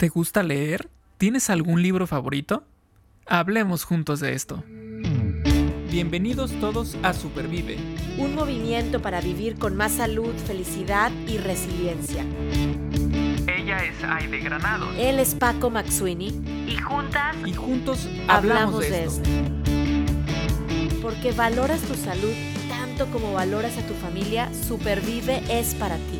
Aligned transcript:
¿Te 0.00 0.08
gusta 0.08 0.42
leer? 0.42 0.88
¿Tienes 1.18 1.50
algún 1.50 1.82
libro 1.82 2.06
favorito? 2.06 2.64
Hablemos 3.26 3.84
juntos 3.84 4.20
de 4.20 4.32
esto. 4.32 4.64
Bienvenidos 5.90 6.52
todos 6.58 6.96
a 7.02 7.12
Supervive. 7.12 7.76
Un 8.16 8.34
movimiento 8.34 9.02
para 9.02 9.20
vivir 9.20 9.58
con 9.58 9.76
más 9.76 9.92
salud, 9.92 10.34
felicidad 10.46 11.12
y 11.28 11.36
resiliencia. 11.36 12.24
Ella 13.46 13.84
es 13.84 14.02
Aide 14.02 14.40
Granado. 14.40 14.90
Él 14.92 15.18
es 15.18 15.34
Paco 15.34 15.68
Maxuini. 15.68 16.28
Y 16.66 16.78
juntas. 16.78 17.36
Y 17.44 17.52
juntos 17.52 18.08
hablamos, 18.26 18.80
de, 18.80 19.04
esto. 19.04 19.28
Porque 21.02 21.32
valoras 21.32 21.82
tu 21.82 21.94
salud 21.94 22.32
tanto 22.70 23.04
como 23.12 23.34
valoras 23.34 23.76
a 23.76 23.86
tu 23.86 23.92
familia, 23.92 24.50
Supervive 24.66 25.42
es 25.50 25.74
para 25.74 25.96
ti. 25.96 26.19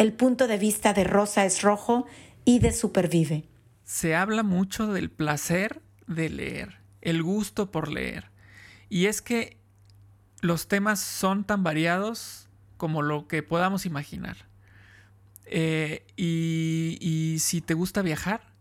el 0.00 0.14
punto 0.14 0.48
de 0.48 0.56
vista 0.56 0.94
de 0.94 1.04
Rosa 1.04 1.44
es 1.44 1.60
rojo 1.60 2.06
y 2.46 2.60
de 2.60 2.72
Supervive. 2.72 3.44
Se 3.84 4.16
habla 4.16 4.42
mucho 4.42 4.94
del 4.94 5.10
placer 5.10 5.82
de 6.06 6.30
leer, 6.30 6.78
el 7.02 7.22
gusto 7.22 7.70
por 7.70 7.88
leer. 7.88 8.30
Y 8.88 9.06
es 9.06 9.20
que 9.20 9.58
los 10.40 10.68
temas 10.68 11.00
son 11.00 11.44
tan 11.44 11.62
variados 11.62 12.48
como 12.78 13.02
lo 13.02 13.28
que 13.28 13.42
podamos 13.42 13.84
imaginar. 13.84 14.38
Eh, 15.44 16.06
y, 16.16 16.96
y 17.02 17.38
si 17.40 17.60
te 17.60 17.74
gusta 17.74 18.00
viajar, 18.00 18.54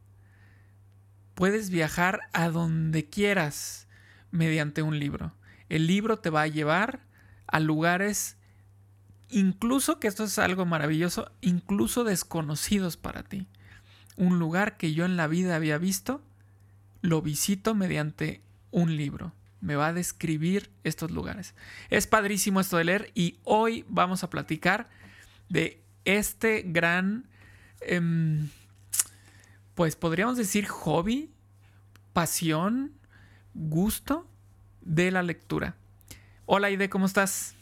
puedes 1.36 1.70
viajar 1.70 2.20
a 2.34 2.50
donde 2.50 3.06
quieras 3.06 3.88
mediante 4.30 4.82
un 4.82 5.00
libro. 5.00 5.34
El 5.70 5.88
libro 5.88 6.20
te 6.20 6.32
va 6.32 6.42
a 6.42 6.48
llevar 6.48 7.00
a 7.48 7.62
lugares 7.62 8.36
incluso 9.30 10.00
que 10.00 10.08
esto 10.08 10.24
es 10.24 10.40
algo 10.40 10.66
maravilloso, 10.66 11.32
incluso 11.42 12.04
desconocidos 12.04 12.98
para 12.98 13.24
ti. 13.24 13.48
Un 14.18 14.40
lugar 14.40 14.78
que 14.78 14.94
yo 14.94 15.06
en 15.06 15.18
la 15.18 15.28
vida 15.28 15.56
había 15.56 15.78
visto, 15.78 16.22
lo 17.02 17.22
visito 17.22 17.76
mediante 17.76 18.42
un 18.72 18.98
libro. 18.98 19.34
Me 19.62 19.76
va 19.76 19.88
a 19.88 19.94
describir 19.94 20.70
estos 20.84 21.12
lugares. 21.12 21.54
Es 21.90 22.08
padrísimo 22.08 22.60
esto 22.60 22.78
de 22.78 22.86
leer 22.86 23.12
y 23.14 23.38
hoy 23.44 23.86
vamos 23.88 24.24
a 24.24 24.30
platicar 24.30 24.90
de 25.50 25.82
este 26.06 26.64
gran, 26.66 27.28
em, 27.82 28.50
pues 29.76 29.96
podríamos 29.96 30.38
decir 30.38 30.68
hobby, 30.68 31.30
pasión, 32.14 32.94
gusto 33.54 34.28
de 34.82 35.12
la 35.12 35.24
lectura. 35.24 35.76
Hola 36.46 36.70
Ide, 36.70 36.90
¿cómo 36.90 37.06
estás? 37.06 37.56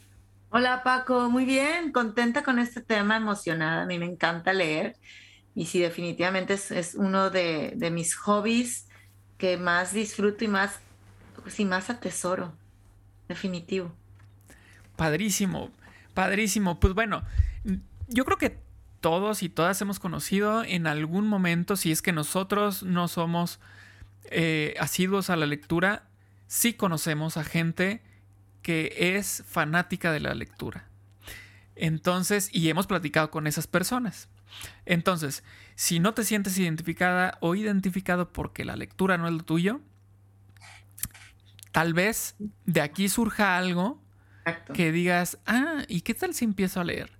Hola 0.50 0.82
Paco, 0.82 1.28
muy 1.28 1.44
bien, 1.44 1.92
contenta 1.92 2.42
con 2.42 2.58
este 2.58 2.80
tema, 2.80 3.18
emocionada. 3.18 3.82
A 3.82 3.86
mí 3.86 3.98
me 3.98 4.06
encanta 4.06 4.54
leer 4.54 4.96
y 5.54 5.66
sí, 5.66 5.78
definitivamente 5.78 6.54
es, 6.54 6.94
uno 6.94 7.28
de, 7.28 7.76
mis 7.92 8.14
hobbies 8.14 8.88
que 9.36 9.58
más 9.58 9.92
disfruto 9.92 10.44
y 10.44 10.48
más, 10.48 10.80
pues, 11.42 11.60
más 11.60 11.90
atesoro, 11.90 12.54
definitivo. 13.28 13.92
Padrísimo, 14.96 15.70
padrísimo. 16.14 16.80
Pues 16.80 16.94
bueno, 16.94 17.24
yo 18.08 18.24
creo 18.24 18.38
que 18.38 18.58
todos 19.02 19.42
y 19.42 19.50
todas 19.50 19.78
hemos 19.82 19.98
conocido 20.00 20.64
en 20.64 20.86
algún 20.86 21.28
momento, 21.28 21.76
si 21.76 21.92
es 21.92 22.00
que 22.00 22.12
nosotros 22.12 22.82
no 22.82 23.06
somos 23.06 23.60
eh, 24.30 24.74
asiduos 24.80 25.28
a 25.28 25.36
la 25.36 25.44
lectura, 25.44 26.08
sí 26.46 26.72
conocemos 26.72 27.36
a 27.36 27.44
gente 27.44 28.00
que 28.68 29.16
es 29.16 29.42
fanática 29.46 30.12
de 30.12 30.20
la 30.20 30.34
lectura. 30.34 30.90
Entonces, 31.74 32.50
y 32.52 32.68
hemos 32.68 32.86
platicado 32.86 33.30
con 33.30 33.46
esas 33.46 33.66
personas. 33.66 34.28
Entonces, 34.84 35.42
si 35.74 36.00
no 36.00 36.12
te 36.12 36.22
sientes 36.22 36.58
identificada 36.58 37.38
o 37.40 37.54
identificado 37.54 38.30
porque 38.30 38.66
la 38.66 38.76
lectura 38.76 39.16
no 39.16 39.26
es 39.26 39.32
lo 39.32 39.42
tuyo, 39.42 39.80
tal 41.72 41.94
vez 41.94 42.36
de 42.66 42.82
aquí 42.82 43.08
surja 43.08 43.56
algo 43.56 44.02
que 44.74 44.92
digas, 44.92 45.38
ah, 45.46 45.84
¿y 45.88 46.02
qué 46.02 46.12
tal 46.12 46.34
si 46.34 46.44
empiezo 46.44 46.78
a 46.78 46.84
leer? 46.84 47.10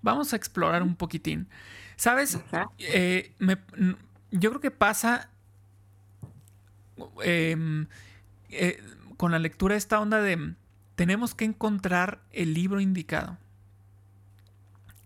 Vamos 0.00 0.32
a 0.32 0.36
explorar 0.36 0.82
un 0.82 0.96
poquitín. 0.96 1.50
¿Sabes? 1.96 2.38
Eh, 2.78 3.34
yo 4.30 4.48
creo 4.48 4.60
que 4.62 4.70
pasa 4.70 5.28
em, 7.22 7.86
eh, 8.48 8.82
con 9.18 9.30
la 9.30 9.38
lectura 9.38 9.76
esta 9.76 10.00
onda 10.00 10.22
de 10.22 10.56
tenemos 10.96 11.34
que 11.34 11.44
encontrar 11.44 12.20
el 12.32 12.54
libro 12.54 12.80
indicado. 12.80 13.38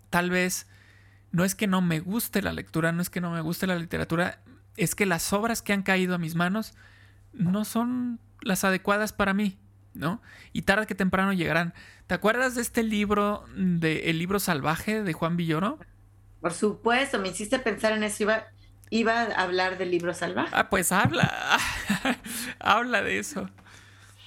Tal 0.08 0.30
vez 0.30 0.66
no 1.32 1.44
es 1.44 1.54
que 1.54 1.66
no 1.66 1.82
me 1.82 2.00
guste 2.00 2.42
la 2.42 2.52
lectura, 2.52 2.92
no 2.92 3.02
es 3.02 3.10
que 3.10 3.20
no 3.20 3.30
me 3.30 3.40
guste 3.40 3.66
la 3.66 3.76
literatura, 3.76 4.40
es 4.76 4.94
que 4.94 5.04
las 5.04 5.32
obras 5.32 5.62
que 5.62 5.72
han 5.72 5.82
caído 5.82 6.14
a 6.14 6.18
mis 6.18 6.34
manos 6.34 6.74
no 7.32 7.64
son 7.64 8.18
las 8.40 8.64
adecuadas 8.64 9.12
para 9.12 9.34
mí, 9.34 9.58
¿no? 9.94 10.22
Y 10.52 10.62
tarde 10.62 10.86
que 10.86 10.94
temprano 10.94 11.32
llegarán. 11.32 11.74
¿Te 12.06 12.14
acuerdas 12.14 12.54
de 12.54 12.62
este 12.62 12.82
libro, 12.82 13.44
de 13.54 14.10
El 14.10 14.18
libro 14.18 14.38
salvaje 14.40 15.02
de 15.02 15.12
Juan 15.12 15.36
Villoro? 15.36 15.78
Por 16.40 16.52
supuesto, 16.52 17.18
me 17.18 17.28
hiciste 17.28 17.58
pensar 17.58 17.92
en 17.92 18.04
eso. 18.04 18.22
Iba, 18.22 18.44
iba 18.90 19.20
a 19.20 19.42
hablar 19.42 19.76
del 19.76 19.90
libro 19.90 20.14
salvaje. 20.14 20.50
Ah, 20.52 20.70
pues 20.70 20.90
habla, 20.92 21.58
habla 22.58 23.02
de 23.02 23.18
eso. 23.18 23.50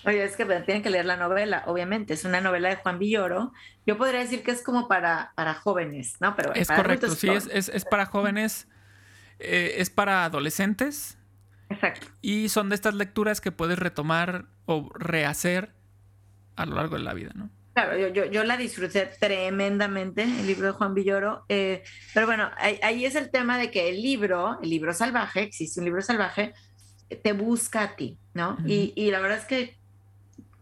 Oye, 0.05 0.23
es 0.23 0.35
que 0.35 0.45
tienen 0.45 0.83
que 0.83 0.89
leer 0.89 1.05
la 1.05 1.15
novela, 1.15 1.63
obviamente, 1.65 2.13
es 2.13 2.25
una 2.25 2.41
novela 2.41 2.69
de 2.69 2.75
Juan 2.75 2.99
Villoro. 2.99 3.53
Yo 3.85 3.97
podría 3.97 4.19
decir 4.19 4.43
que 4.43 4.51
es 4.51 4.61
como 4.61 4.87
para, 4.87 5.31
para 5.35 5.53
jóvenes, 5.53 6.15
¿no? 6.19 6.35
Pero 6.35 6.53
es 6.53 6.67
correcto, 6.67 7.09
sí, 7.11 7.29
es, 7.29 7.47
es, 7.69 7.85
para 7.85 8.05
jóvenes, 8.05 8.67
eh, 9.39 9.75
es 9.77 9.89
para 9.89 10.25
adolescentes. 10.25 11.17
Exacto. 11.69 12.07
Y 12.21 12.49
son 12.49 12.69
de 12.69 12.75
estas 12.75 12.95
lecturas 12.95 13.39
que 13.39 13.51
puedes 13.51 13.79
retomar 13.79 14.45
o 14.65 14.91
rehacer 14.93 15.73
a 16.55 16.65
lo 16.65 16.75
largo 16.75 16.97
de 16.97 17.03
la 17.03 17.13
vida, 17.13 17.31
¿no? 17.33 17.49
Claro, 17.73 17.97
yo, 17.97 18.09
yo, 18.09 18.25
yo 18.25 18.43
la 18.43 18.55
disfruté 18.55 19.09
tremendamente, 19.19 20.21
el 20.23 20.45
libro 20.45 20.67
de 20.67 20.73
Juan 20.73 20.93
Villoro. 20.93 21.43
Eh, 21.49 21.83
pero 22.13 22.27
bueno, 22.27 22.51
ahí, 22.57 22.79
ahí, 22.83 23.05
es 23.05 23.15
el 23.15 23.31
tema 23.31 23.57
de 23.57 23.71
que 23.71 23.89
el 23.89 23.99
libro, 24.01 24.59
el 24.61 24.69
libro 24.69 24.93
salvaje, 24.93 25.41
existe 25.41 25.79
un 25.79 25.85
libro 25.85 26.01
salvaje, 26.03 26.53
te 27.23 27.33
busca 27.33 27.81
a 27.81 27.95
ti, 27.95 28.19
¿no? 28.33 28.57
y, 28.65 28.93
y 28.95 29.09
la 29.11 29.19
verdad 29.19 29.39
es 29.39 29.45
que 29.45 29.82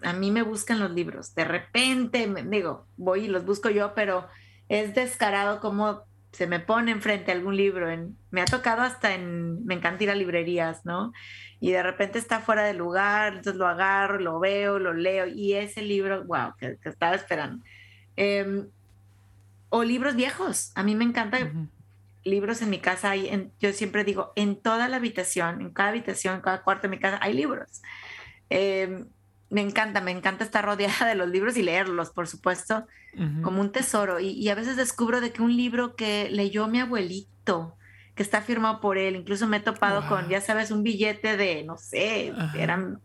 a 0.03 0.13
mí 0.13 0.31
me 0.31 0.41
buscan 0.41 0.79
los 0.79 0.91
libros. 0.91 1.33
De 1.35 1.43
repente, 1.43 2.31
digo, 2.47 2.85
voy 2.97 3.25
y 3.25 3.27
los 3.27 3.45
busco 3.45 3.69
yo, 3.69 3.93
pero 3.93 4.27
es 4.69 4.95
descarado 4.95 5.59
como 5.59 6.03
se 6.31 6.47
me 6.47 6.59
pone 6.59 6.91
enfrente 6.91 7.31
algún 7.31 7.57
libro. 7.57 7.89
En, 7.89 8.17
me 8.29 8.41
ha 8.41 8.45
tocado 8.45 8.81
hasta 8.81 9.13
en, 9.13 9.65
me 9.65 9.75
encanta 9.75 10.03
ir 10.03 10.09
a 10.09 10.15
librerías, 10.15 10.85
¿no? 10.85 11.11
Y 11.59 11.71
de 11.71 11.83
repente 11.83 12.19
está 12.19 12.39
fuera 12.39 12.63
de 12.63 12.73
lugar, 12.73 13.33
entonces 13.33 13.55
lo 13.55 13.67
agarro, 13.67 14.19
lo 14.19 14.39
veo, 14.39 14.79
lo 14.79 14.93
leo, 14.93 15.27
y 15.27 15.53
ese 15.53 15.81
libro, 15.81 16.23
wow, 16.23 16.55
que, 16.57 16.77
estaba 16.83 17.15
esperando. 17.15 17.63
Em, 18.15 18.67
o 19.69 19.83
libros 19.83 20.15
viejos. 20.15 20.71
A 20.75 20.83
mí 20.83 20.95
me 20.95 21.03
encanta 21.05 21.51
libros 22.23 22.61
en 22.61 22.69
mi 22.69 22.79
casa. 22.79 23.11
Hay 23.11 23.51
yo 23.59 23.73
siempre 23.73 24.03
digo, 24.03 24.33
en 24.35 24.55
toda 24.55 24.87
la 24.87 24.97
habitación, 24.97 25.61
en 25.61 25.71
cada 25.71 25.89
habitación, 25.89 26.35
en 26.35 26.41
cada 26.41 26.63
cuarto 26.63 26.83
de 26.83 26.89
mi 26.89 26.99
casa, 26.99 27.19
hay 27.21 27.33
libros. 27.33 27.81
Eh, 28.49 29.05
me 29.51 29.61
encanta, 29.61 29.99
me 29.99 30.11
encanta 30.11 30.45
estar 30.45 30.65
rodeada 30.65 31.05
de 31.05 31.15
los 31.15 31.29
libros 31.29 31.57
y 31.57 31.61
leerlos, 31.61 32.09
por 32.09 32.27
supuesto, 32.27 32.87
como 33.43 33.59
un 33.59 33.71
tesoro. 33.73 34.19
Y, 34.19 34.47
a 34.47 34.55
veces 34.55 34.77
descubro 34.77 35.19
de 35.19 35.31
que 35.31 35.41
un 35.41 35.55
libro 35.55 35.95
que 35.95 36.29
leyó 36.31 36.67
mi 36.67 36.79
abuelito, 36.79 37.75
que 38.15 38.23
está 38.23 38.41
firmado 38.41 38.79
por 38.79 38.97
él, 38.97 39.15
incluso 39.15 39.47
me 39.47 39.57
he 39.57 39.59
topado 39.59 40.07
con, 40.07 40.29
ya 40.29 40.39
sabes, 40.39 40.71
un 40.71 40.83
billete 40.83 41.35
de, 41.35 41.63
no 41.63 41.77
sé, 41.77 42.33
eran 42.55 42.99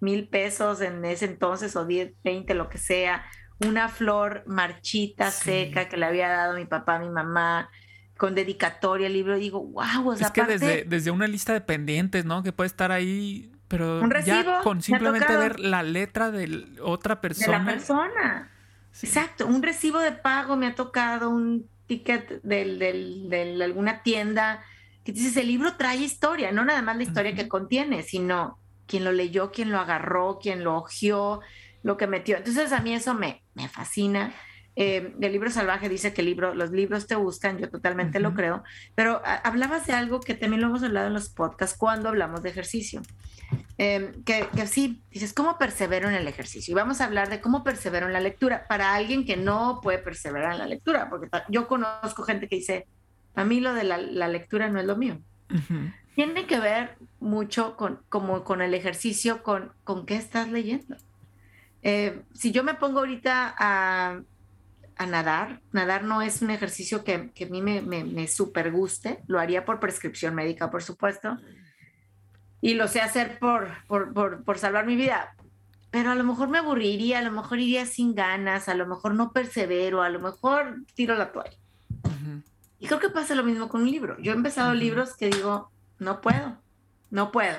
mil 0.00 0.28
pesos 0.28 0.82
en 0.82 1.04
ese 1.06 1.24
entonces 1.24 1.74
o 1.74 1.86
diez, 1.86 2.12
veinte, 2.22 2.54
lo 2.54 2.68
que 2.68 2.78
sea, 2.78 3.24
una 3.64 3.88
flor 3.88 4.44
marchita, 4.46 5.30
seca, 5.30 5.88
que 5.88 5.96
le 5.96 6.04
había 6.04 6.28
dado 6.28 6.54
mi 6.54 6.66
papá, 6.66 6.98
mi 6.98 7.08
mamá, 7.08 7.70
con 8.18 8.34
dedicatoria 8.34 9.06
al 9.06 9.14
libro, 9.14 9.38
digo, 9.38 9.64
wow, 9.64 10.08
o 10.10 10.16
sea, 10.16 10.26
es 10.26 10.32
que 10.32 10.44
desde, 10.44 10.84
desde 10.84 11.10
una 11.10 11.26
lista 11.26 11.54
de 11.54 11.62
pendientes, 11.62 12.26
¿no? 12.26 12.42
Que 12.42 12.52
puede 12.52 12.66
estar 12.66 12.92
ahí 12.92 13.51
pero 13.72 14.06
ya 14.20 14.60
con 14.60 14.82
simplemente 14.82 15.34
ver 15.34 15.58
la 15.58 15.82
letra 15.82 16.30
de 16.30 16.76
otra 16.82 17.22
persona. 17.22 17.58
De 17.58 17.64
la 17.64 17.70
persona. 17.70 18.50
Exacto, 19.02 19.46
un 19.46 19.62
recibo 19.62 19.98
de 19.98 20.12
pago 20.12 20.56
me 20.56 20.66
ha 20.66 20.74
tocado, 20.74 21.30
un 21.30 21.66
ticket 21.86 22.42
de 22.42 23.62
alguna 23.64 24.02
tienda 24.02 24.62
que 25.04 25.12
dices, 25.12 25.38
el 25.38 25.46
libro 25.46 25.76
trae 25.76 25.96
historia, 25.96 26.52
no 26.52 26.66
nada 26.66 26.82
más 26.82 26.98
la 26.98 27.04
historia 27.04 27.34
que 27.34 27.48
contiene, 27.48 28.02
sino 28.02 28.58
quién 28.86 29.04
lo 29.04 29.12
leyó, 29.12 29.50
quién 29.50 29.70
lo 29.70 29.78
agarró, 29.78 30.38
quién 30.38 30.62
lo 30.64 30.76
ojió, 30.76 31.40
lo 31.82 31.96
que 31.96 32.06
metió. 32.06 32.36
Entonces 32.36 32.72
a 32.72 32.80
mí 32.80 32.92
eso 32.92 33.14
me, 33.14 33.42
me 33.54 33.70
fascina. 33.70 34.34
Eh, 34.74 35.14
el 35.20 35.32
libro 35.32 35.50
salvaje 35.50 35.88
dice 35.88 36.14
que 36.14 36.22
el 36.22 36.28
libro, 36.28 36.54
los 36.54 36.70
libros 36.70 37.06
te 37.06 37.14
buscan, 37.14 37.58
yo 37.58 37.68
totalmente 37.68 38.20
lo 38.20 38.32
creo, 38.34 38.62
pero 38.94 39.20
hablabas 39.44 39.86
de 39.86 39.92
algo 39.92 40.20
que 40.20 40.34
también 40.34 40.62
lo 40.62 40.68
hemos 40.68 40.82
hablado 40.82 41.08
en 41.08 41.12
los 41.12 41.28
podcasts 41.28 41.76
cuando 41.76 42.08
hablamos 42.08 42.42
de 42.42 42.50
ejercicio. 42.50 43.02
Em, 43.76 44.22
que, 44.24 44.48
que, 44.54 44.66
sí, 44.66 45.02
dices, 45.10 45.34
¿cómo 45.34 45.58
persevero 45.58 46.08
en 46.08 46.14
el 46.14 46.26
ejercicio? 46.26 46.72
Y 46.72 46.74
vamos 46.74 47.00
a 47.00 47.04
hablar 47.04 47.28
de 47.28 47.42
cómo 47.42 47.64
persevero 47.64 48.06
en 48.06 48.14
la 48.14 48.20
lectura 48.20 48.66
para 48.66 48.94
alguien 48.94 49.26
que 49.26 49.36
no 49.36 49.80
puede 49.82 49.98
perseverar 49.98 50.52
en 50.52 50.58
la 50.58 50.66
lectura, 50.66 51.10
porque 51.10 51.28
yo 51.48 51.68
conozco 51.68 52.22
gente 52.22 52.48
que 52.48 52.56
dice, 52.56 52.86
a 53.34 53.44
mí 53.44 53.60
lo 53.60 53.74
de 53.74 53.84
la, 53.84 54.28
lectura 54.28 54.68
no 54.68 54.80
es 54.80 54.86
lo 54.86 54.96
mío. 54.96 55.18
Tiene 56.14 56.46
que 56.46 56.60
ver 56.60 56.96
mucho 57.20 57.76
con, 57.76 58.00
como 58.08 58.44
con 58.44 58.62
el 58.62 58.72
ejercicio, 58.72 59.42
con, 59.42 59.72
con 59.84 60.06
qué 60.06 60.16
estás 60.16 60.48
leyendo. 60.48 60.96
Eh, 61.82 62.22
si 62.32 62.52
yo 62.52 62.62
me 62.62 62.74
pongo 62.74 63.00
ahorita 63.00 63.54
a, 63.58 64.20
a, 65.02 65.06
nadar, 65.06 65.60
nadar 65.72 66.04
no 66.04 66.22
es 66.22 66.42
un 66.42 66.50
ejercicio 66.50 67.04
que, 67.04 67.30
que 67.32 67.44
a 67.44 67.48
mí 67.48 67.60
me, 67.60 67.82
me, 67.82 68.04
me 68.04 68.28
super 68.28 68.70
guste, 68.70 69.22
lo 69.26 69.38
haría 69.38 69.64
por 69.64 69.80
prescripción 69.80 70.34
médica, 70.34 70.70
por 70.70 70.82
supuesto, 70.82 71.38
y 72.60 72.74
lo 72.74 72.88
sé 72.88 73.00
hacer 73.00 73.38
por, 73.38 73.68
por, 73.86 74.12
por, 74.12 74.44
por 74.44 74.58
salvar 74.58 74.86
mi 74.86 74.96
vida, 74.96 75.34
pero 75.90 76.10
a 76.10 76.14
lo 76.14 76.24
mejor 76.24 76.48
me 76.48 76.58
aburriría, 76.58 77.18
a 77.18 77.22
lo 77.22 77.30
mejor 77.30 77.58
iría 77.58 77.84
sin 77.84 78.14
ganas, 78.14 78.68
a 78.68 78.74
lo 78.74 78.86
mejor 78.86 79.14
no 79.14 79.32
persevero, 79.32 80.02
a 80.02 80.08
lo 80.08 80.20
mejor 80.20 80.78
tiro 80.94 81.14
la 81.14 81.32
toalla. 81.32 81.58
Y 82.78 82.86
creo 82.86 82.98
que 82.98 83.10
pasa 83.10 83.34
lo 83.34 83.44
mismo 83.44 83.68
con 83.68 83.82
un 83.82 83.90
libro. 83.90 84.16
Yo 84.20 84.32
he 84.32 84.34
empezado 84.34 84.74
libros 84.74 85.16
que 85.16 85.28
digo, 85.28 85.70
no 85.98 86.20
puedo, 86.20 86.56
no 87.10 87.30
puedo. 87.30 87.58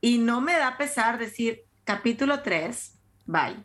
Y 0.00 0.18
no 0.18 0.40
me 0.40 0.58
da 0.58 0.76
pesar 0.76 1.18
decir 1.18 1.62
capítulo 1.84 2.42
3, 2.42 2.98
bye. 3.26 3.56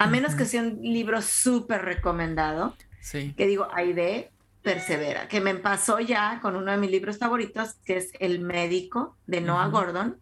A 0.00 0.06
menos 0.06 0.34
que 0.34 0.46
sea 0.46 0.62
un 0.62 0.80
libro 0.82 1.20
súper 1.20 1.82
recomendado, 1.82 2.74
sí. 3.00 3.34
que 3.36 3.46
digo, 3.46 3.68
de 3.94 4.30
persevera, 4.62 5.28
que 5.28 5.40
me 5.40 5.54
pasó 5.54 6.00
ya 6.00 6.40
con 6.40 6.56
uno 6.56 6.70
de 6.70 6.78
mis 6.78 6.90
libros 6.90 7.18
favoritos, 7.18 7.74
que 7.84 7.98
es 7.98 8.10
El 8.18 8.40
médico 8.40 9.16
de 9.26 9.40
Noah 9.40 9.68
Gordon, 9.68 10.18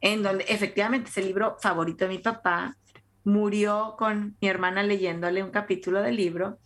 en 0.00 0.22
donde 0.22 0.44
efectivamente 0.48 1.10
es 1.10 1.16
el 1.18 1.26
libro 1.26 1.56
favorito 1.60 2.04
de 2.04 2.14
mi 2.14 2.18
papá, 2.18 2.76
murió 3.24 3.96
con 3.98 4.36
mi 4.40 4.48
hermana 4.48 4.82
leyéndole 4.82 5.42
un 5.42 5.50
capítulo 5.50 6.00
del 6.02 6.16
libro. 6.16 6.58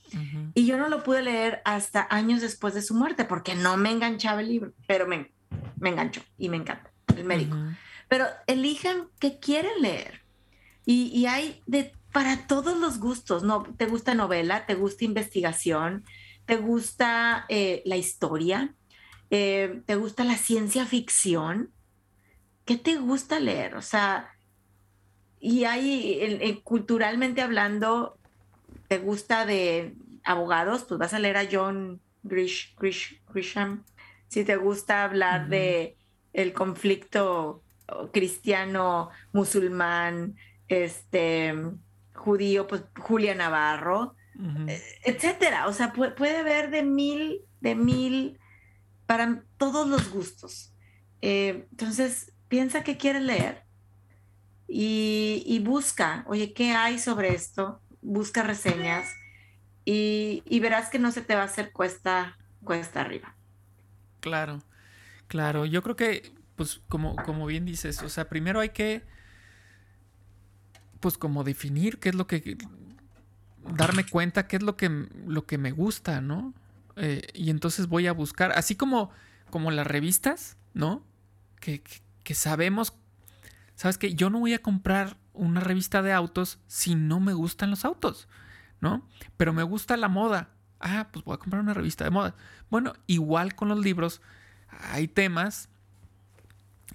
Y 0.54 0.66
yo 0.66 0.76
no 0.76 0.88
lo 0.88 1.02
pude 1.02 1.22
leer 1.22 1.62
hasta 1.64 2.06
años 2.10 2.40
después 2.40 2.74
de 2.74 2.82
su 2.82 2.94
muerte 2.94 3.24
porque 3.24 3.54
no 3.54 3.76
me 3.76 3.90
enganchaba 3.90 4.40
el 4.40 4.48
libro, 4.48 4.72
pero 4.86 5.06
me, 5.06 5.30
me 5.78 5.90
enganchó 5.90 6.22
y 6.38 6.48
me 6.48 6.56
encanta 6.56 6.90
el 7.16 7.24
médico. 7.24 7.56
Pero 8.08 8.26
elijan 8.46 9.08
qué 9.18 9.38
quieren 9.38 9.80
leer. 9.80 10.22
Y, 10.84 11.10
y, 11.14 11.26
hay 11.26 11.62
de 11.66 11.92
para 12.12 12.46
todos 12.46 12.78
los 12.78 12.98
gustos, 12.98 13.42
¿no? 13.42 13.62
¿Te 13.76 13.86
gusta 13.86 14.14
novela? 14.14 14.66
¿Te 14.66 14.74
gusta 14.74 15.04
investigación? 15.04 16.04
¿Te 16.44 16.56
gusta 16.56 17.46
eh, 17.48 17.82
la 17.84 17.96
historia? 17.96 18.74
Eh, 19.30 19.82
¿Te 19.86 19.94
gusta 19.94 20.24
la 20.24 20.36
ciencia 20.36 20.86
ficción? 20.86 21.70
¿Qué 22.64 22.76
te 22.76 22.96
gusta 22.96 23.38
leer? 23.38 23.76
O 23.76 23.82
sea, 23.82 24.30
y 25.40 25.64
hay, 25.64 26.60
culturalmente 26.64 27.40
hablando, 27.40 28.18
te 28.88 28.98
gusta 28.98 29.46
de 29.46 29.94
abogados, 30.24 30.84
pues 30.84 30.98
vas 30.98 31.14
a 31.14 31.18
leer 31.18 31.36
a 31.36 31.48
John 31.50 32.00
Grish, 32.22 32.76
Grisham. 33.32 33.84
Si 34.28 34.44
te 34.44 34.56
gusta 34.56 35.04
hablar 35.04 35.48
de 35.48 35.96
el 36.32 36.52
conflicto 36.52 37.62
cristiano, 38.12 39.10
musulmán, 39.32 40.36
este, 40.68 41.54
judío, 42.20 42.66
pues 42.66 42.82
Julia 42.98 43.34
Navarro, 43.34 44.14
eh, 44.68 44.82
etcétera. 45.04 45.66
O 45.66 45.72
sea, 45.72 45.92
puede, 45.92 46.12
puede, 46.12 46.38
haber 46.38 46.70
de 46.70 46.82
mil, 46.82 47.40
de 47.60 47.74
mil 47.74 48.38
para 49.06 49.42
todos 49.56 49.88
los 49.88 50.10
gustos. 50.10 50.72
Eh, 51.22 51.66
entonces, 51.70 52.32
piensa 52.48 52.82
que 52.84 52.96
quieres 52.96 53.22
leer 53.22 53.64
y, 54.68 55.60
busca, 55.64 56.24
oye, 56.28 56.52
¿qué 56.52 56.72
hay 56.72 56.98
sobre 56.98 57.34
esto? 57.34 57.80
Busca 58.02 58.42
reseñas 58.42 59.08
y, 59.84 60.60
verás 60.60 60.90
que 60.90 60.98
no 60.98 61.10
se 61.10 61.22
te 61.22 61.34
va 61.34 61.42
a 61.42 61.46
hacer 61.46 61.72
cuesta, 61.72 62.38
cuesta 62.62 63.00
arriba. 63.00 63.34
Claro, 64.20 64.62
claro. 65.26 65.66
Yo 65.66 65.82
creo 65.82 65.96
que, 65.96 66.32
pues, 66.56 66.80
como, 66.88 67.16
como 67.16 67.46
bien 67.46 67.64
dices, 67.64 68.02
o 68.02 68.08
sea, 68.08 68.28
primero 68.28 68.60
hay 68.60 68.70
que, 68.70 69.02
pues, 71.00 71.18
como 71.18 71.44
definir 71.44 71.98
qué 71.98 72.10
es 72.10 72.14
lo 72.14 72.26
que, 72.26 72.56
darme 73.74 74.06
cuenta 74.06 74.46
qué 74.46 74.56
es 74.56 74.62
lo 74.62 74.76
que, 74.76 75.08
lo 75.26 75.46
que 75.46 75.58
me 75.58 75.72
gusta, 75.72 76.20
¿no? 76.20 76.54
Eh, 76.96 77.22
y 77.34 77.50
entonces 77.50 77.88
voy 77.88 78.06
a 78.06 78.12
buscar, 78.12 78.52
así 78.52 78.76
como, 78.76 79.10
como 79.50 79.70
las 79.70 79.86
revistas, 79.86 80.56
¿no? 80.74 81.02
Que, 81.60 81.82
que, 81.82 82.00
que 82.22 82.34
sabemos 82.34 82.94
¿sabes 83.80 83.96
qué? 83.96 84.14
Yo 84.14 84.28
no 84.28 84.40
voy 84.40 84.52
a 84.52 84.60
comprar 84.60 85.16
una 85.32 85.60
revista 85.60 86.02
de 86.02 86.12
autos 86.12 86.58
si 86.66 86.94
no 86.94 87.18
me 87.18 87.32
gustan 87.32 87.70
los 87.70 87.86
autos, 87.86 88.28
¿no? 88.82 89.08
Pero 89.38 89.54
me 89.54 89.62
gusta 89.62 89.96
la 89.96 90.08
moda. 90.08 90.50
Ah, 90.80 91.08
pues 91.10 91.24
voy 91.24 91.32
a 91.32 91.38
comprar 91.38 91.62
una 91.62 91.72
revista 91.72 92.04
de 92.04 92.10
moda. 92.10 92.34
Bueno, 92.68 92.92
igual 93.06 93.54
con 93.54 93.70
los 93.70 93.78
libros, 93.78 94.20
hay 94.68 95.08
temas 95.08 95.70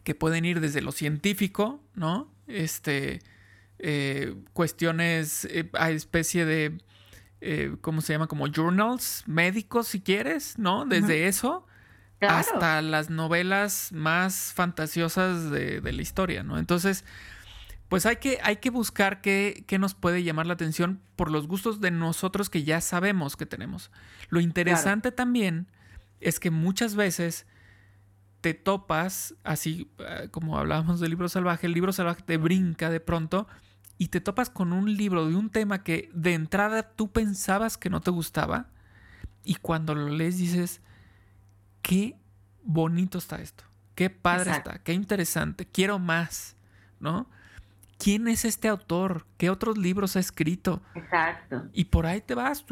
que 0.04 0.14
pueden 0.14 0.46
ir 0.46 0.60
desde 0.60 0.84
lo 0.84 0.92
científico, 0.92 1.82
¿no? 1.96 2.30
Este, 2.46 3.24
eh, 3.80 4.36
cuestiones, 4.54 5.46
eh, 5.46 5.70
hay 5.74 5.96
especie 5.96 6.46
de, 6.46 6.78
eh, 7.42 7.76
¿cómo 7.82 8.02
se 8.02 8.14
llama? 8.14 8.28
Como 8.28 8.48
journals 8.48 9.24
médicos, 9.28 9.88
si 9.88 10.02
quieres, 10.02 10.58
¿no? 10.58 10.86
Desde 10.86 11.28
eso 11.28 11.66
hasta 12.22 12.82
las 12.82 13.12
novelas 13.12 13.92
más 13.92 14.52
fantasiosas 14.54 15.52
de, 15.52 15.82
la 15.82 16.02
historia, 16.02 16.42
¿no? 16.42 16.58
Entonces, 16.58 17.04
pues 17.90 18.08
hay 18.08 18.16
que, 18.16 18.40
hay 18.42 18.58
que 18.58 18.72
buscar 18.72 19.22
qué, 19.22 19.64
qué, 19.68 19.78
nos 19.78 19.94
puede 19.94 20.24
llamar 20.24 20.48
la 20.48 20.54
atención 20.54 21.02
por 21.16 21.30
los 21.30 21.48
gustos 21.48 21.82
de 21.82 21.92
nosotros 21.92 22.50
que 22.50 22.64
ya 22.64 22.82
sabemos 22.82 23.36
que 23.36 23.46
tenemos. 23.46 23.92
Lo 24.30 24.40
interesante 24.40 25.12
también 25.12 25.68
es 26.20 26.40
que 26.40 26.50
muchas 26.50 26.96
veces 26.96 27.46
te 28.46 28.54
topas, 28.54 29.34
así 29.44 29.90
eh, 29.98 30.28
como 30.30 30.60
hablábamos 30.60 31.00
del 31.00 31.10
libro 31.10 31.28
salvaje, 31.30 31.66
el 31.66 31.74
libro 31.74 31.92
salvaje 31.92 32.22
te 32.22 32.38
brinca 32.38 32.92
de 32.92 33.00
pronto 33.00 33.48
y 33.98 34.10
te 34.10 34.22
topas 34.22 34.52
con 34.52 34.72
un 34.72 34.96
libro 34.96 35.28
de 35.28 35.36
un 35.36 35.50
tema 35.50 35.84
que 35.84 36.12
de 36.14 36.36
entrada 36.36 36.84
tú 36.84 37.12
pensabas 37.12 37.76
que 37.76 37.90
no 37.90 38.02
te 38.02 38.12
gustaba 38.12 38.68
y 39.44 39.56
cuando 39.56 39.96
lo 39.96 40.10
lees 40.10 40.38
dices, 40.38 40.82
qué 41.82 42.20
bonito 42.62 43.18
está 43.18 43.38
esto, 43.38 43.64
qué 43.96 44.12
padre 44.12 44.52
está, 44.52 44.78
qué 44.78 44.94
interesante, 44.94 45.66
quiero 45.66 45.98
más, 45.98 46.56
¿no? 47.00 47.28
¿Quién 47.98 48.28
es 48.28 48.46
este 48.46 48.68
autor? 48.68 49.26
¿Qué 49.38 49.50
otros 49.50 49.76
libros 49.76 50.18
ha 50.18 50.20
escrito? 50.20 50.84
Exacto. 50.94 51.64
Y 51.74 51.86
por 51.86 52.06
ahí 52.06 52.22
te 52.22 52.36
vas. 52.36 52.64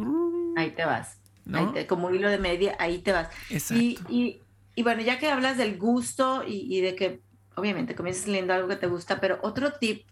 Ahí 0.55 0.69
te 0.75 0.85
vas. 0.85 1.17
¿no? 1.45 1.73
como 1.87 2.11
hilo 2.11 2.29
de 2.29 2.37
media, 2.37 2.75
ahí 2.79 2.99
te 2.99 3.11
vas. 3.11 3.29
Exacto. 3.49 4.05
Y, 4.09 4.42
bueno, 4.81 5.03
ya 5.03 5.19
que 5.19 5.29
hablas 5.29 5.57
del 5.57 5.77
gusto 5.77 6.43
y, 6.47 6.81
de 6.81 6.95
que 6.95 7.21
obviamente 7.55 7.93
comienzas 7.93 8.27
leyendo 8.27 8.53
algo 8.53 8.67
que 8.67 8.75
te 8.75 8.87
gusta, 8.87 9.19
pero 9.19 9.37
otro 9.43 9.73
tip 9.73 10.07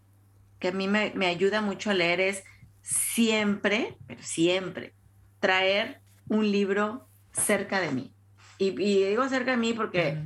que 0.60 0.68
a 0.68 0.72
mí 0.72 0.88
me, 0.88 1.12
me 1.16 1.26
ayuda 1.26 1.62
mucho 1.62 1.90
a 1.90 1.96
leer 1.96 2.20
es 2.20 2.44
siempre, 2.84 3.98
pero 4.06 4.22
siempre, 4.22 4.94
traer 5.40 6.02
un 6.28 6.52
libro 6.52 7.08
cerca 7.32 7.82
de 7.82 7.92
mí. 7.92 8.14
Y, 8.60 8.70
digo 8.70 9.28
cerca 9.28 9.52
de 9.52 9.58
mí 9.58 9.74
porque 9.74 10.20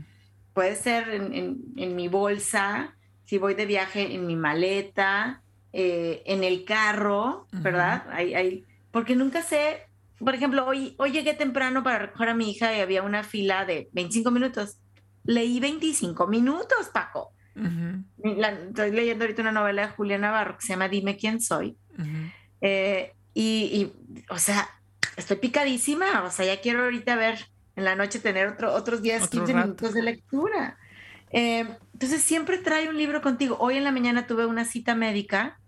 puede 0.53 0.75
ser 0.75 1.09
en, 1.09 1.95
mi 1.95 2.09
bolsa, 2.09 2.93
si 3.23 3.37
voy 3.37 3.53
de 3.53 3.65
viaje 3.65 4.13
en 4.13 4.27
mi 4.27 4.35
maleta, 4.35 5.41
eh, 5.71 6.21
en 6.25 6.43
el 6.43 6.65
carro, 6.65 7.47
¿verdad? 7.53 8.05
porque 8.91 9.15
nunca 9.15 9.41
sé, 9.41 9.84
por 10.19 10.33
ejemplo, 10.33 10.65
hoy, 10.65 10.95
hoy 10.97 11.11
llegué 11.11 11.33
temprano 11.33 11.83
para 11.83 11.99
recoger 11.99 12.29
a 12.29 12.33
mi 12.33 12.51
hija 12.51 12.75
y 12.75 12.79
había 12.79 13.03
una 13.03 13.23
fila 13.23 13.65
de 13.65 13.89
25 13.93 14.31
minutos. 14.31 14.77
Leí 15.23 15.59
25 15.59 16.27
minutos, 16.27 16.89
Paco. 16.93 17.31
estoy 18.23 18.91
leyendo 18.91 19.25
ahorita 19.25 19.41
una 19.41 19.51
novela 19.51 19.87
de 19.87 19.93
Julia 19.93 20.17
Navarro 20.17 20.57
que 20.57 20.65
se 20.65 20.73
llama 20.73 20.87
Dime 20.87 21.17
quién 21.17 21.41
soy. 21.41 21.77
Eh, 22.61 23.13
y, 23.33 23.91
o 24.29 24.37
sea, 24.37 24.69
estoy 25.17 25.37
picadísima, 25.37 26.23
o 26.23 26.31
sea, 26.31 26.45
ya 26.45 26.61
quiero 26.61 26.83
ahorita 26.83 27.15
ver 27.15 27.47
en 27.75 27.83
la 27.83 27.95
noche 27.95 28.19
tener 28.19 28.47
otro, 28.47 28.73
otros 28.73 29.01
10, 29.01 29.27
15 29.27 29.53
minutos 29.53 29.93
de 29.93 30.01
lectura. 30.01 30.77
Eh, 31.31 31.67
entonces 31.91 32.21
siempre 32.21 32.57
trae 32.57 32.87
un 32.87 32.97
libro 32.97 33.21
contigo. 33.21 33.57
Hoy 33.59 33.75
en 33.75 33.83
la 33.83 33.91
mañana 33.91 34.27
tuve 34.27 34.45
una 34.45 34.63
cita 34.63 34.95
médica 34.95 35.59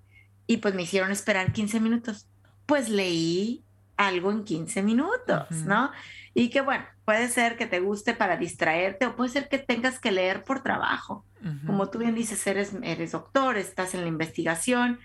y 0.46 0.58
pues 0.58 0.74
me 0.74 0.84
hicieron 0.84 1.12
esperar 1.12 1.52
15 1.52 1.82
minutos. 1.82 2.30
Pues 2.66 2.88
leí 2.88 3.66
algo 3.98 4.32
en 4.32 4.44
15 4.44 4.84
minutos, 4.84 5.52
¿no? 5.66 5.92
Y 6.34 6.50
que 6.50 6.62
bueno, 6.62 6.86
puede 7.04 7.28
ser 7.30 7.58
que 7.58 7.66
te 7.66 7.80
guste 7.80 8.14
para 8.14 8.38
distraerte 8.38 9.08
o 9.08 9.16
puede 9.16 9.32
ser 9.32 9.50
que 9.50 9.58
tengas 9.58 10.00
que 10.00 10.12
leer 10.12 10.44
por 10.44 10.62
trabajo. 10.62 11.26
Como 11.66 11.90
tú 11.90 12.00
bien 12.00 12.16
dices, 12.16 12.46
eres, 12.48 12.74
eres 12.84 13.12
doctor, 13.12 13.58
estás 13.58 13.94
en 13.94 14.02
la 14.02 14.08
investigación 14.08 15.00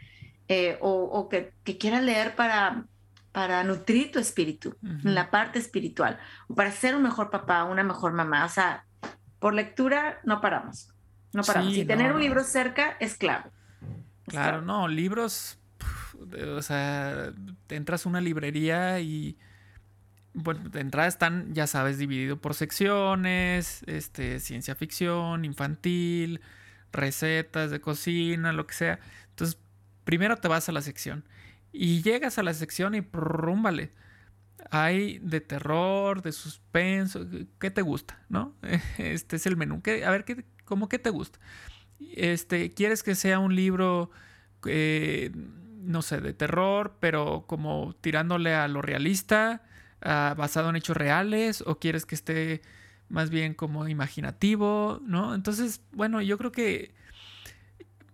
eh, 0.49 0.77
o, 0.81 1.29
que, 1.29 1.53
quieras 1.79 2.03
leer 2.03 2.35
para, 2.35 2.85
para 3.33 3.63
nutrir 3.65 4.11
tu 4.11 4.19
espíritu, 4.19 4.77
en 4.83 5.15
la 5.15 5.31
parte 5.31 5.59
espiritual, 5.59 6.19
o 6.49 6.55
para 6.55 6.73
ser 6.73 6.97
un 6.97 7.03
mejor 7.03 7.31
papá, 7.31 7.65
una 7.65 7.83
mejor 7.83 8.13
mamá. 8.13 8.45
O 8.45 8.49
sea, 8.49 8.85
por 9.39 9.55
lectura 9.55 10.21
no 10.25 10.41
paramos, 10.41 10.93
no 11.33 11.43
paramos. 11.43 11.77
y 11.77 11.85
tener 11.85 12.13
un 12.13 12.21
libro 12.21 12.45
cerca 12.45 12.97
es 12.99 13.17
clave. 13.17 13.51
claro, 14.27 14.61
no, 14.61 14.89
libros, 14.89 15.59
o 16.57 16.63
sea, 16.63 17.33
te 17.67 17.77
entras 17.77 18.07
a 18.07 18.09
una 18.09 18.21
librería 18.21 19.01
y 19.01 19.37
bueno, 20.35 20.69
de 20.69 20.81
entrada 20.81 21.09
están, 21.09 21.53
ya 21.55 21.67
sabes, 21.67 21.99
dividido 21.99 22.41
por 22.41 22.55
secciones, 22.55 23.83
este, 23.87 24.41
ciencia 24.41 24.75
ficción, 24.75 25.45
infantil, 25.45 26.41
recetas 26.93 27.71
de 27.71 27.81
cocina, 27.81 28.53
lo 28.53 28.67
que 28.67 28.75
sea. 28.75 29.01
Entonces, 29.31 29.59
primero 30.05 30.37
te 30.37 30.49
vas 30.49 30.69
a 30.69 30.73
la 30.73 30.83
sección 30.83 31.25
y 31.73 32.03
llegas 32.03 32.39
a 32.39 32.43
la 32.43 32.55
sección 32.55 32.95
y 32.95 33.01
rúmbale. 33.13 33.93
Hay 34.71 35.19
de 35.19 35.41
terror, 35.41 36.23
de 36.23 36.33
suspenso, 36.33 37.27
¿qué 37.59 37.71
te 37.71 37.83
gusta? 37.83 38.23
¿No? 38.29 38.55
Este 38.99 39.37
es 39.37 39.47
el 39.47 39.57
menú. 39.57 39.83
a 39.85 40.11
ver, 40.11 40.25
¿qué, 40.25 40.45
¿cómo 40.65 40.89
qué 40.89 40.99
te 40.99 41.11
gusta? 41.11 41.39
Este, 42.15 42.73
¿Quieres 42.73 43.03
que 43.03 43.15
sea 43.15 43.39
un 43.39 43.55
libro, 43.55 44.11
eh, 44.67 45.31
no 45.83 46.03
sé, 46.03 46.21
de 46.21 46.33
terror, 46.33 46.97
pero 47.01 47.45
como 47.47 47.95
tirándole 48.01 48.55
a 48.55 48.69
lo 48.69 48.83
realista, 48.83 49.63
basado 50.01 50.71
en 50.71 50.77
hechos 50.77 50.97
reales? 50.97 51.63
¿O 51.67 51.79
quieres 51.79 52.07
que 52.07 52.15
esté 52.15 52.63
más 53.09 53.31
bien 53.31 53.55
como 53.55 53.89
imaginativo? 53.89 55.01
¿No? 55.05 55.35
Entonces, 55.35 55.81
bueno, 55.93 56.21
yo 56.21 56.39
creo 56.39 56.53
que 56.53 56.95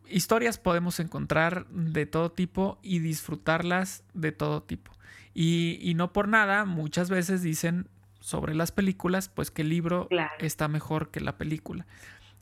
historias 0.09 0.59
podemos 0.59 1.01
encontrar 1.01 1.67
de 1.69 2.07
todo 2.07 2.33
tipo 2.33 2.79
y 2.83 2.99
disfrutarlas 2.99 4.05
de 4.15 4.33
todo 4.33 4.63
tipo. 4.63 4.93
Y, 5.35 5.93
no 5.95 6.13
por 6.13 6.27
nada, 6.27 6.65
muchas 6.65 7.11
veces 7.11 7.43
dicen 7.43 7.89
sobre 8.19 8.57
las 8.57 8.73
películas, 8.73 9.29
pues 9.29 9.53
que 9.53 9.63
el 9.63 9.69
libro 9.69 10.09
está 10.41 10.67
mejor 10.67 11.11
que 11.11 11.21
la 11.21 11.39
película. 11.39 11.87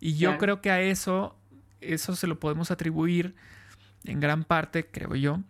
Y 0.01 0.15
yo 0.15 0.39
creo 0.39 0.63
que 0.63 0.71
a 0.71 0.81
eso, 0.81 1.37
eso 1.83 2.17
se 2.17 2.27
lo 2.27 2.41
podemos 2.41 2.71
atribuir 2.71 3.35
en 4.09 4.21
gran 4.21 4.45
parte, 4.45 4.87
creo 4.87 5.15
yo, 5.15 5.41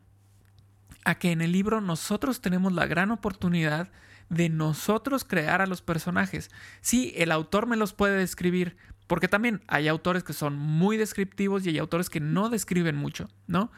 a 1.04 1.16
que 1.16 1.32
en 1.32 1.40
el 1.40 1.52
libro 1.52 1.80
nosotros 1.80 2.40
tenemos 2.40 2.72
la 2.72 2.86
gran 2.86 3.10
oportunidad 3.10 3.90
de 4.28 4.48
nosotros 4.48 5.24
crear 5.24 5.62
a 5.62 5.66
los 5.66 5.82
personajes. 5.82 6.50
Sí, 6.80 7.12
el 7.16 7.30
autor 7.30 7.66
me 7.66 7.76
los 7.76 7.92
puede 7.92 8.18
describir, 8.18 8.76
porque 9.06 9.28
también 9.28 9.62
hay 9.68 9.86
autores 9.88 10.24
que 10.24 10.32
son 10.32 10.56
muy 10.56 10.96
descriptivos 10.96 11.64
y 11.64 11.70
hay 11.70 11.78
autores 11.78 12.10
que 12.10 12.20
no 12.20 12.48
describen 12.48 12.96
mucho, 12.96 13.28
¿no? 13.46 13.70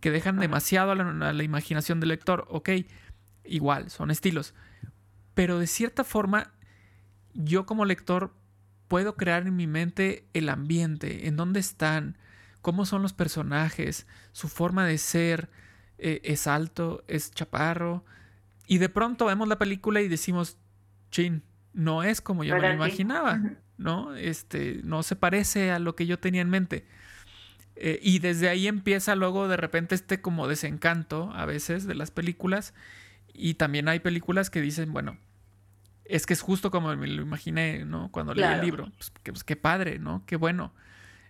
Que 0.00 0.10
dejan 0.10 0.38
demasiado 0.38 0.92
a 0.92 0.94
la, 0.94 1.42
imaginación 1.42 1.98
del 1.98 2.10
lector. 2.10 2.46
Ok, 2.48 2.70
igual, 3.44 3.90
son 3.90 4.10
estilos. 4.10 4.54
Pero 5.34 5.58
de 5.58 5.66
cierta 5.66 6.04
forma, 6.04 6.52
yo 7.34 7.66
como 7.66 7.84
lector 7.84 8.32
puedo 8.86 9.16
crear 9.16 9.46
en 9.46 9.56
mi 9.56 9.66
mente 9.66 10.28
el 10.32 10.48
ambiente, 10.48 11.26
en 11.26 11.36
dónde 11.36 11.58
están, 11.58 12.16
cómo 12.62 12.86
son 12.86 13.02
los 13.02 13.12
personajes, 13.12 14.06
su 14.32 14.48
forma 14.48 14.86
de 14.86 14.98
ser, 14.98 15.48
eh, 15.98 16.20
es 16.24 16.46
alto, 16.46 17.04
es 17.08 17.30
chaparro. 17.32 18.04
Y 18.66 18.78
de 18.78 18.88
pronto 18.88 19.26
vemos 19.26 19.48
la 19.48 19.58
película 19.58 20.00
y 20.00 20.08
decimos, 20.08 20.58
chin, 21.10 21.42
no 21.72 22.02
es 22.02 22.20
como 22.20 22.44
yo 22.44 22.56
me 22.56 22.68
lo 22.68 22.74
imaginaba. 22.74 23.40
¿no? 23.78 24.14
Este, 24.16 24.80
no 24.84 25.02
se 25.02 25.16
parece 25.16 25.70
a 25.70 25.78
lo 25.78 25.96
que 25.96 26.06
yo 26.06 26.18
tenía 26.18 26.42
en 26.42 26.50
mente. 26.50 26.84
Eh, 27.76 28.00
y 28.02 28.18
desde 28.18 28.48
ahí 28.48 28.66
empieza 28.66 29.14
luego 29.14 29.46
de 29.46 29.56
repente 29.56 29.94
este 29.94 30.20
como 30.20 30.48
desencanto 30.48 31.30
a 31.32 31.46
veces 31.46 31.86
de 31.86 31.94
las 31.94 32.10
películas. 32.10 32.74
Y 33.32 33.54
también 33.54 33.88
hay 33.88 34.00
películas 34.00 34.50
que 34.50 34.60
dicen, 34.60 34.92
bueno, 34.92 35.16
es 36.04 36.26
que 36.26 36.34
es 36.34 36.40
justo 36.40 36.70
como 36.70 36.94
me 36.96 37.06
lo 37.06 37.22
imaginé, 37.22 37.84
¿no? 37.84 38.10
Cuando 38.10 38.34
leí 38.34 38.52
el 38.52 38.60
libro. 38.60 38.90
Pues, 38.96 39.12
pues, 39.22 39.44
qué 39.44 39.56
padre, 39.56 39.98
¿no? 39.98 40.24
Qué 40.26 40.36
bueno. 40.36 40.72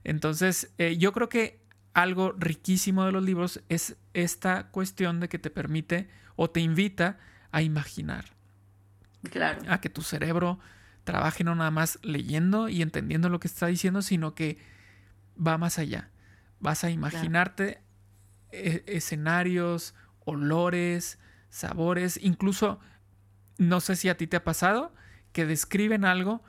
Entonces, 0.08 0.72
eh, 0.78 0.96
yo 0.96 1.12
creo 1.12 1.28
que 1.28 1.60
algo 1.92 2.32
riquísimo 2.32 3.04
de 3.04 3.12
los 3.12 3.22
libros 3.22 3.60
es 3.68 3.98
esta 4.14 4.68
cuestión 4.68 5.20
de 5.20 5.28
que 5.28 5.38
te 5.38 5.50
permite 5.50 6.08
o 6.34 6.48
te 6.48 6.60
invita 6.60 7.18
a 7.52 7.60
imaginar. 7.60 8.24
Claro. 9.30 9.60
A 9.68 9.82
que 9.82 9.90
tu 9.90 10.00
cerebro 10.00 10.60
trabaje 11.04 11.44
no 11.44 11.54
nada 11.54 11.70
más 11.70 11.98
leyendo 12.02 12.70
y 12.70 12.80
entendiendo 12.80 13.28
lo 13.28 13.38
que 13.38 13.48
está 13.48 13.66
diciendo, 13.66 14.00
sino 14.00 14.34
que 14.34 14.56
va 15.36 15.58
más 15.58 15.78
allá. 15.78 16.08
Vas 16.58 16.84
a 16.84 16.90
imaginarte 16.90 17.82
e-, 18.50 18.84
escenarios, 18.86 19.94
olores, 20.24 21.18
sabores, 21.50 22.18
incluso, 22.22 22.80
no 23.58 23.80
sé 23.80 23.94
si 23.94 24.08
a 24.08 24.16
ti 24.16 24.26
te 24.26 24.38
ha 24.38 24.44
pasado, 24.44 24.94
que 25.32 25.44
describen 25.44 26.06
algo 26.06 26.42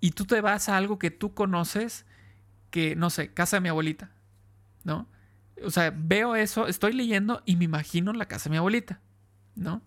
y 0.00 0.10
tú 0.10 0.26
te 0.26 0.42
vas 0.42 0.68
a 0.68 0.76
algo 0.76 0.98
que 0.98 1.10
tú 1.10 1.32
conoces, 1.32 2.04
que, 2.70 2.96
no 2.96 3.10
sé, 3.10 3.32
casa 3.32 3.56
de 3.56 3.60
mi 3.62 3.68
abuelita, 3.68 4.10
¿no? 4.84 5.08
O 5.64 5.70
sea, 5.70 5.92
veo 5.94 6.36
eso, 6.36 6.66
estoy 6.66 6.92
leyendo 6.92 7.42
y 7.44 7.56
me 7.56 7.64
imagino 7.64 8.12
la 8.12 8.26
casa 8.26 8.44
de 8.44 8.50
mi 8.50 8.56
abuelita, 8.58 9.00
¿no? 9.54 9.82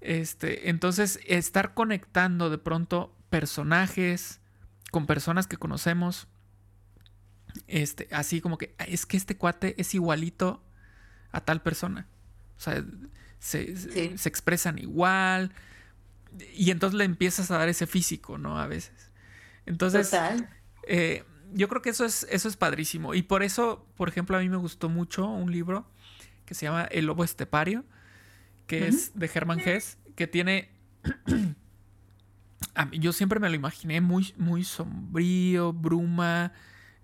Este, 0.00 0.70
entonces, 0.70 1.20
estar 1.26 1.74
conectando 1.74 2.50
de 2.50 2.58
pronto 2.58 3.14
personajes 3.28 4.40
con 4.90 5.06
personas 5.06 5.46
que 5.46 5.56
conocemos. 5.56 6.28
Este, 7.66 8.08
así 8.12 8.40
como 8.40 8.58
que 8.58 8.74
es 8.86 9.06
que 9.06 9.16
este 9.16 9.36
cuate 9.36 9.74
es 9.78 9.94
igualito 9.94 10.62
a 11.32 11.40
tal 11.40 11.62
persona. 11.62 12.06
O 12.56 12.60
sea, 12.60 12.84
se, 13.38 13.72
expresan 14.24 14.78
igual. 14.78 15.52
Y 16.54 16.70
entonces 16.70 16.96
le 16.96 17.04
empiezas 17.04 17.50
a 17.50 17.58
dar 17.58 17.68
ese 17.68 17.86
físico, 17.86 18.38
¿no? 18.38 18.58
A 18.58 18.66
veces. 18.66 19.10
Entonces, 19.66 20.12
eh, 20.86 21.24
yo 21.52 21.68
creo 21.68 21.82
que 21.82 21.90
eso 21.90 22.04
es, 22.04 22.26
eso 22.30 22.48
es 22.48 22.56
padrísimo. 22.56 23.14
Y 23.14 23.22
por 23.22 23.42
eso, 23.42 23.86
por 23.96 24.08
ejemplo, 24.08 24.36
a 24.36 24.40
mí 24.40 24.48
me 24.48 24.56
gustó 24.56 24.88
mucho 24.88 25.26
un 25.26 25.50
libro 25.50 25.90
que 26.44 26.54
se 26.54 26.66
llama 26.66 26.84
El 26.84 27.06
Lobo 27.06 27.24
Estepario 27.24 27.84
que 28.70 28.86
es 28.86 29.18
de 29.18 29.28
Herman 29.32 29.58
Hess, 29.58 29.98
que 30.14 30.28
tiene... 30.28 30.70
yo 32.92 33.12
siempre 33.12 33.40
me 33.40 33.48
lo 33.48 33.56
imaginé 33.56 34.00
muy, 34.00 34.32
muy 34.36 34.62
sombrío, 34.62 35.72
bruma, 35.72 36.52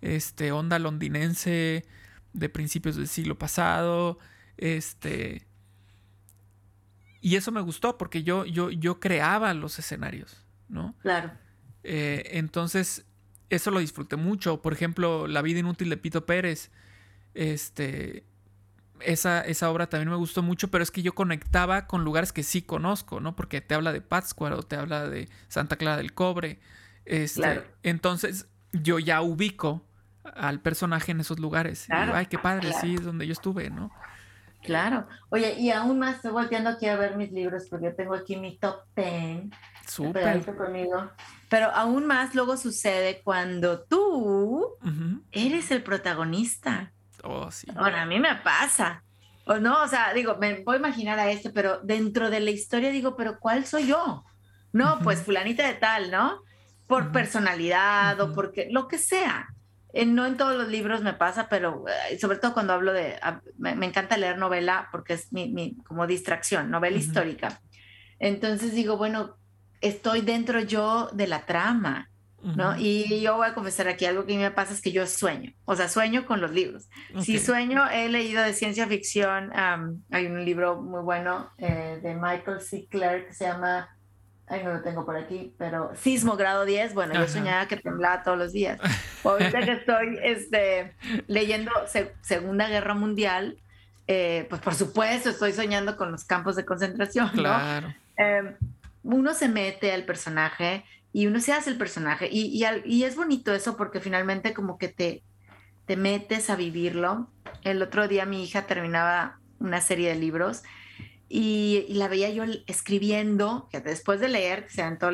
este, 0.01 0.53
onda 0.53 0.79
londinense 0.79 1.85
de 2.33 2.49
principios 2.49 2.95
del 2.95 3.09
siglo 3.09 3.37
pasado, 3.37 4.19
este... 4.57 5.49
Y 7.21 7.35
eso 7.35 7.51
me 7.51 7.61
gustó 7.63 7.99
porque 7.99 8.23
yo, 8.23 8.45
yo, 8.45 8.71
yo 8.71 9.01
creaba 9.01 9.53
los 9.53 9.81
escenarios, 9.81 10.47
¿no? 10.69 10.95
Claro. 11.01 11.33
Eh, 11.83 12.31
entonces, 12.35 13.06
eso 13.51 13.71
lo 13.71 13.81
disfruté 13.81 14.17
mucho. 14.17 14.63
Por 14.63 14.73
ejemplo, 14.73 15.27
La 15.27 15.43
vida 15.43 15.61
inútil 15.61 15.91
de 15.91 15.97
Pito 15.97 16.27
Pérez. 16.27 16.71
Este, 17.35 18.25
esa, 19.01 19.43
esa, 19.43 19.71
obra 19.71 19.89
también 19.89 20.09
me 20.11 20.17
gustó 20.17 20.43
mucho, 20.43 20.69
pero 20.69 20.83
es 20.83 20.91
que 20.91 21.03
yo 21.03 21.15
conectaba 21.15 21.87
con 21.87 22.05
lugares 22.05 22.33
que 22.33 22.43
sí 22.43 22.63
conozco, 22.63 23.21
¿no? 23.21 23.37
Porque 23.37 23.61
te 23.61 23.75
habla 23.75 23.93
de 23.93 24.01
Pátzcuaro, 24.01 24.63
te 24.63 24.77
habla 24.77 25.09
de 25.09 25.29
Santa 25.49 25.77
Clara 25.77 25.99
del 25.99 26.15
Cobre. 26.15 26.59
Este, 27.05 27.63
Entonces, 27.83 28.49
yo 28.73 28.99
ya 28.99 29.23
ubico 29.23 29.87
al 30.35 30.61
personaje 30.61 31.13
en 31.13 31.21
esos 31.21 31.39
lugares. 31.39 31.87
Ay, 31.91 32.27
qué 32.27 32.39
padre, 32.39 32.73
sí, 32.81 32.95
es 32.95 33.05
donde 33.05 33.27
yo 33.27 33.33
estuve, 33.33 33.71
¿no? 33.71 33.93
Claro. 34.63 35.07
Oye, 35.29 35.55
y 35.59 35.71
aún 35.71 35.99
más 35.99 36.17
estoy 36.17 36.33
volteando 36.33 36.71
aquí 36.71 36.87
a 36.87 36.97
ver 36.97 37.17
mis 37.17 37.31
libros 37.31 37.67
porque 37.71 37.87
yo 37.87 37.95
tengo 37.95 38.15
aquí 38.15 38.37
mi 38.37 38.59
top 38.59 38.81
10. 38.97 39.51
Súper. 39.87 40.45
conmigo. 40.57 41.11
Pero 41.49 41.71
aún 41.71 42.07
más 42.07 42.35
luego 42.35 42.57
sucede 42.57 43.21
cuando 43.23 43.83
tú 43.83 44.77
eres 45.33 45.71
el 45.71 45.83
protagonista. 45.83 46.93
Oh, 47.23 47.51
sí. 47.51 47.67
Bueno, 47.73 47.97
a 47.97 48.07
mí 48.07 48.19
me 48.21 48.35
pasa. 48.37 49.03
O 49.47 49.59
no, 49.59 49.83
o 49.83 49.89
sea, 49.89 50.13
digo, 50.13 50.37
me 50.39 50.63
voy 50.65 50.75
a 50.75 50.79
imaginar 50.79 51.19
a 51.21 51.31
este, 51.31 51.51
pero 51.51 51.81
dentro 51.83 52.31
de 52.31 52.41
la 52.41 52.51
historia 52.51 52.91
digo, 52.91 53.17
pero 53.17 53.39
¿cuál 53.39 53.65
soy 53.65 53.87
yo? 53.87 54.25
No, 54.73 54.99
pues 55.03 55.23
fulanita 55.23 55.67
de 55.67 55.75
tal, 55.75 56.11
¿no? 56.11 56.43
Por 56.89 57.13
personalidad 57.13 58.21
o 58.21 58.33
porque 58.35 58.69
lo 58.71 58.89
que 58.89 58.99
sea. 58.99 59.49
no 60.07 60.27
en 60.27 60.37
todos 60.37 60.57
los 60.57 60.69
libros 60.69 61.03
me 61.03 61.15
pasa, 61.15 61.49
pero 61.49 61.85
eh, 62.11 62.19
sobre 62.19 62.39
todo 62.39 62.55
cuando 62.55 62.73
hablo 62.73 62.93
de, 62.93 63.19
ah, 63.23 63.41
me, 63.57 63.71
encanta 63.87 64.17
leer 64.17 64.37
novela 64.37 64.89
porque 64.91 65.15
es 65.15 65.33
mi, 65.33 65.77
como 65.87 66.09
distracción, 66.09 66.71
novela 66.71 66.99
histórica. 66.99 67.61
Entonces 68.19 68.75
digo, 68.75 68.97
bueno, 68.97 69.37
estoy 69.81 70.21
dentro 70.21 70.61
yo 70.61 71.09
de 71.13 71.27
la 71.27 71.47
trama, 71.47 72.11
¿no? 72.43 72.77
Y 72.79 73.21
yo 73.21 73.37
voy 73.37 73.49
a 73.49 73.55
confesar 73.55 73.89
aquí 73.89 74.05
algo 74.05 74.25
que 74.25 74.35
a 74.35 74.37
mí 74.37 74.43
me 74.43 74.51
pasa 74.53 74.73
es 74.73 74.81
que 74.81 74.93
yo 74.93 75.05
sueño, 75.07 75.53
o 75.65 75.75
sea, 75.75 75.89
sueño 75.89 76.27
con 76.27 76.41
los 76.41 76.53
libros. 76.53 76.89
Si 77.21 77.39
sueño, 77.39 77.89
he 77.91 78.09
leído 78.09 78.43
de 78.43 78.53
ciencia 78.53 78.87
ficción, 78.87 79.53
hay 80.11 80.27
un 80.27 80.45
libro 80.45 80.81
muy 80.81 81.03
bueno 81.03 81.51
eh, 81.59 81.99
de 82.03 82.15
Michael 82.15 82.61
C. 82.61 82.87
Clarke 82.89 83.29
que 83.29 83.35
se 83.35 83.47
llama, 83.47 83.89
ay, 84.47 84.63
no 84.63 84.75
lo 84.75 84.83
tengo 84.83 85.05
por 85.05 85.17
aquí, 85.17 85.55
pero 85.59 85.91
Sismo 85.97 86.37
Grado 86.37 86.65
10, 86.65 86.95
bueno, 86.95 87.15
yo 87.15 87.27
soñaba 87.27 87.67
que 87.67 87.79
temblaba 87.79 88.23
todos 88.23 88.39
los 88.39 88.53
días. 88.53 88.79
Ahorita 89.25 89.61
que 89.63 89.73
estoy 89.73 90.19
este, 90.23 90.95
leyendo 91.27 91.73
Segunda 92.21 92.69
Guerra 92.69 92.95
Mundial, 92.95 93.59
eh, 94.07 94.47
pues 94.49 94.61
por 94.61 94.75
supuesto 94.75 95.31
estoy 95.31 95.53
soñando 95.53 95.97
con 95.97 96.13
los 96.13 96.25
campos 96.25 96.55
de 96.55 96.65
concentración, 96.65 97.27
¿no? 97.35 97.43
Claro. 97.43 97.93
Uno 99.07 99.35
se 99.35 99.49
mete 99.49 99.93
al 99.93 100.05
personaje 100.05 100.85
y 101.13 101.27
uno 101.27 101.41
se 101.41 101.53
hace 101.53 101.71
el 101.71 101.79
personaje. 101.79 102.29
Y, 102.31 102.63
y, 102.85 103.05
es 103.05 103.17
bonito 103.17 103.55
eso 103.55 103.77
porque 103.77 104.01
finalmente 104.01 104.53
como 104.53 104.79
que 104.79 104.89
te, 104.89 105.23
te 105.87 105.97
metes 105.97 106.51
a 106.51 106.57
vivirlo. 106.57 107.31
El 107.63 107.81
otro 107.83 108.09
día 108.09 108.27
mi 108.27 108.43
hija 108.43 108.67
terminaba 108.67 109.39
una 109.59 109.81
serie 109.81 110.09
de 110.09 110.17
libros 110.17 110.63
y, 111.29 111.87
la 111.91 112.09
veía 112.09 112.31
yo 112.31 112.45
escribiendo, 112.67 113.69
que 113.71 113.81
después 113.81 114.21
de 114.21 114.29
leer, 114.29 114.67
se 114.69 114.83
aventó 114.83 115.11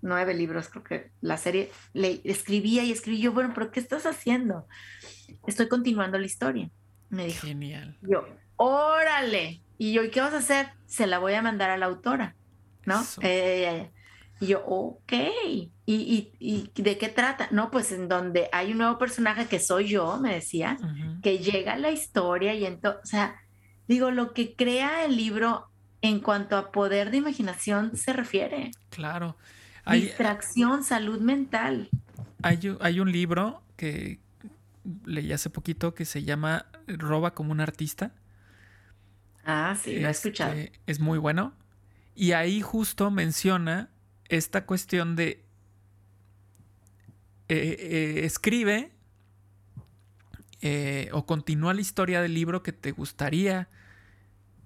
nueve 0.00 0.34
libros, 0.34 0.68
creo 0.68 0.84
que 0.84 1.10
la 1.20 1.36
serie, 1.36 1.70
le 1.92 2.20
escribía 2.24 2.84
y 2.84 2.92
escribía 2.92 3.30
bueno, 3.30 3.52
pero 3.54 3.70
¿qué 3.70 3.80
estás 3.80 4.06
haciendo? 4.06 4.66
Estoy 5.46 5.68
continuando 5.68 6.18
la 6.18 6.26
historia. 6.26 6.70
Me 7.10 7.26
dijo. 7.26 7.46
Genial. 7.46 7.96
Yo, 8.02 8.26
órale. 8.56 9.60
Y 9.78 9.92
yo, 9.92 10.02
¿y 10.02 10.10
qué 10.10 10.20
vas 10.20 10.32
a 10.32 10.38
hacer? 10.38 10.68
Se 10.86 11.06
la 11.06 11.18
voy 11.18 11.34
a 11.34 11.42
mandar 11.42 11.70
a 11.70 11.76
la 11.76 11.86
autora, 11.86 12.34
¿no? 12.86 13.04
Eh, 13.20 13.90
y 14.40 14.46
yo, 14.46 14.64
ok, 14.66 15.12
¿Y, 15.88 16.32
y, 16.40 16.82
de 16.82 16.98
qué 16.98 17.08
trata? 17.08 17.48
No, 17.52 17.70
pues 17.70 17.92
en 17.92 18.08
donde 18.08 18.48
hay 18.52 18.72
un 18.72 18.78
nuevo 18.78 18.98
personaje 18.98 19.46
que 19.46 19.60
soy 19.60 19.86
yo, 19.86 20.18
me 20.18 20.34
decía, 20.34 20.76
que 21.22 21.38
llega 21.38 21.74
a 21.74 21.78
la 21.78 21.92
historia 21.92 22.54
y 22.54 22.66
entonces, 22.66 23.02
o 23.04 23.06
sea, 23.06 23.36
digo, 23.86 24.10
lo 24.10 24.34
que 24.34 24.56
crea 24.56 25.04
el 25.04 25.16
libro 25.16 25.68
en 26.02 26.18
cuanto 26.18 26.56
a 26.56 26.72
poder 26.72 27.12
de 27.12 27.18
imaginación 27.18 27.96
se 27.96 28.12
refiere. 28.12 28.72
Claro. 28.90 29.36
Hay, 29.84 30.02
Distracción, 30.02 30.82
salud 30.82 31.20
mental. 31.20 31.88
Hay, 32.42 32.58
hay 32.80 32.98
un 32.98 33.12
libro 33.12 33.62
que 33.76 34.18
leí 35.04 35.32
hace 35.32 35.50
poquito 35.50 35.94
que 35.94 36.04
se 36.04 36.24
llama 36.24 36.66
Roba 36.88 37.32
como 37.32 37.52
un 37.52 37.60
artista. 37.60 38.10
Ah, 39.44 39.76
sí, 39.80 40.00
lo 40.00 40.08
he 40.08 40.10
escuchado. 40.10 40.52
Este, 40.52 40.80
es 40.86 40.98
muy 40.98 41.18
bueno. 41.18 41.54
Y 42.16 42.32
ahí 42.32 42.62
justo 42.62 43.10
menciona 43.10 43.90
esta 44.28 44.64
cuestión 44.64 45.14
de 45.16 45.44
eh, 47.48 47.76
eh, 47.78 48.20
escribe 48.24 48.90
eh, 50.62 51.10
o 51.12 51.26
continúa 51.26 51.74
la 51.74 51.80
historia 51.82 52.22
del 52.22 52.34
libro 52.34 52.62
que 52.62 52.72
te 52.72 52.90
gustaría 52.90 53.68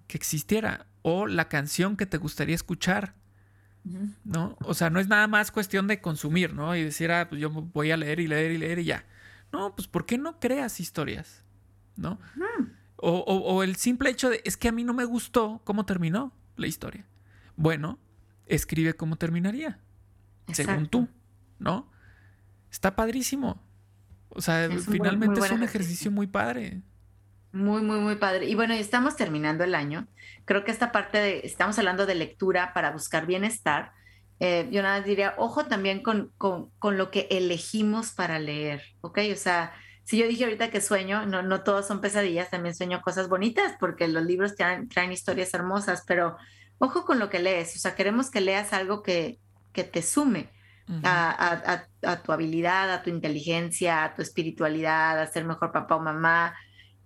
que 0.07 0.17
existiera 0.17 0.87
o 1.03 1.27
la 1.27 1.49
canción 1.49 1.97
que 1.97 2.07
te 2.07 2.17
gustaría 2.17 2.55
escuchar. 2.55 3.15
¿No? 4.25 4.57
O 4.63 4.75
sea, 4.75 4.91
no 4.91 5.01
es 5.01 5.09
nada 5.09 5.27
más 5.27 5.51
cuestión 5.51 5.87
de 5.87 6.03
consumir, 6.03 6.53
¿no? 6.53 6.77
Y 6.77 6.85
decir, 6.85 7.11
ah, 7.11 7.29
pues 7.31 7.41
yo 7.41 7.51
voy 7.51 7.91
a 7.91 7.97
leer 7.97 8.21
y 8.21 8.29
leer 8.29 8.53
y 8.53 8.59
leer 8.59 8.79
y 8.79 8.85
ya. 8.85 9.07
No, 9.53 9.75
pues 9.75 9.89
¿por 9.89 10.05
qué 10.05 10.19
no 10.19 10.39
creas 10.39 10.81
historias? 10.81 11.45
¿No? 11.97 12.19
o, 12.97 13.19
o, 13.19 13.63
el 13.63 13.77
simple 13.77 14.11
hecho 14.11 14.29
de, 14.29 14.43
es 14.45 14.59
que 14.59 14.69
a 14.69 14.73
mí 14.73 14.85
no 14.85 14.93
me 14.93 15.07
gustó 15.07 15.63
cómo 15.65 15.87
terminó 15.87 16.35
la 16.57 16.67
historia. 16.67 17.07
Bueno, 17.61 17.99
escribe 18.47 18.95
cómo 18.95 19.17
terminaría, 19.17 19.79
según 20.51 20.89
tú, 20.89 21.09
¿no? 21.59 21.93
Está 22.73 22.97
padrísimo. 22.97 23.63
O 24.31 24.41
sea, 24.41 24.71
finalmente 24.91 25.41
es 25.41 25.51
un 25.51 25.63
ejercicio 25.63 26.11
muy 26.11 26.27
padre. 26.27 26.81
Muy, 27.53 27.83
muy, 27.83 27.99
muy 27.99 28.17
padre. 28.17 28.47
Y 28.47 28.55
bueno, 28.55 28.73
estamos 28.73 29.15
terminando 29.15 29.63
el 29.63 29.75
año. 29.75 30.07
Creo 30.47 30.65
que 30.65 30.71
esta 30.71 30.91
parte 30.91 31.19
de, 31.19 31.41
estamos 31.45 31.79
hablando 31.79 32.07
de 32.07 32.15
lectura 32.15 32.73
para 32.73 32.93
buscar 32.93 33.27
bienestar. 33.27 33.93
Eh, 34.39 34.67
yo 34.73 34.81
nada 34.81 35.03
diría, 35.03 35.35
ojo 35.37 35.67
también 35.67 36.03
con, 36.03 36.33
con, 36.39 36.71
con, 36.79 36.97
lo 36.97 37.11
que 37.11 37.29
elegimos 37.31 38.13
para 38.13 38.39
leer, 38.39 38.81
¿ok? 39.03 39.19
O 39.35 39.37
sea, 39.37 39.75
si 40.05 40.17
yo 40.17 40.27
dije 40.27 40.45
ahorita 40.45 40.71
que 40.71 40.81
sueño, 40.81 41.27
no, 41.27 41.43
no 41.43 41.63
todos 41.63 41.87
son 41.87 42.01
pesadillas, 42.01 42.49
también 42.49 42.75
sueño 42.75 43.03
cosas 43.03 43.29
bonitas 43.29 43.75
porque 43.79 44.09
los 44.09 44.25
libros 44.25 44.57
traen, 44.57 44.89
traen 44.89 45.13
historias 45.13 45.53
hermosas, 45.53 46.05
pero 46.07 46.39
ojo 46.81 47.05
con 47.05 47.19
lo 47.19 47.31
que 47.31 47.39
lees, 47.39 47.77
o 47.77 47.79
sea, 47.79 47.95
queremos 47.95 48.31
que 48.31 48.41
leas 48.41 48.73
algo 48.73 49.03
que, 49.03 49.39
que 49.73 49.85
te 49.85 50.03
sume 50.03 50.49
a, 51.05 51.87
tu 52.25 52.33
habilidad, 52.33 52.93
a 52.93 53.03
tu 53.03 53.11
inteligencia, 53.11 54.05
a 54.05 54.15
tu 54.15 54.23
espiritualidad, 54.23 55.21
a 55.21 55.27
ser 55.27 55.45
mejor 55.45 55.71
papá 55.71 55.95
o 55.95 56.01
mamá, 56.01 56.55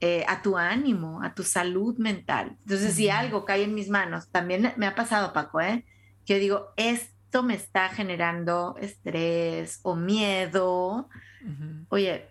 eh, 0.00 0.24
a 0.26 0.40
tu 0.40 0.56
ánimo, 0.56 1.22
a 1.22 1.34
tu 1.34 1.42
salud 1.42 1.98
mental. 1.98 2.56
Entonces, 2.62 2.94
si 2.94 3.10
algo 3.10 3.44
cae 3.44 3.64
en 3.64 3.74
mis 3.74 3.88
manos, 3.88 4.30
también 4.30 4.72
me 4.76 4.87
ha 4.87 4.94
pasado, 4.94 5.32
Paco, 5.32 5.60
¿eh? 5.60 5.84
Yo 6.24 6.37
digo, 6.37 6.72
esto 6.76 7.42
me 7.42 7.54
está 7.54 7.90
generando 7.90 8.76
estrés 8.80 9.80
o 9.82 9.96
miedo. 9.96 11.08
Oye, 11.88 12.28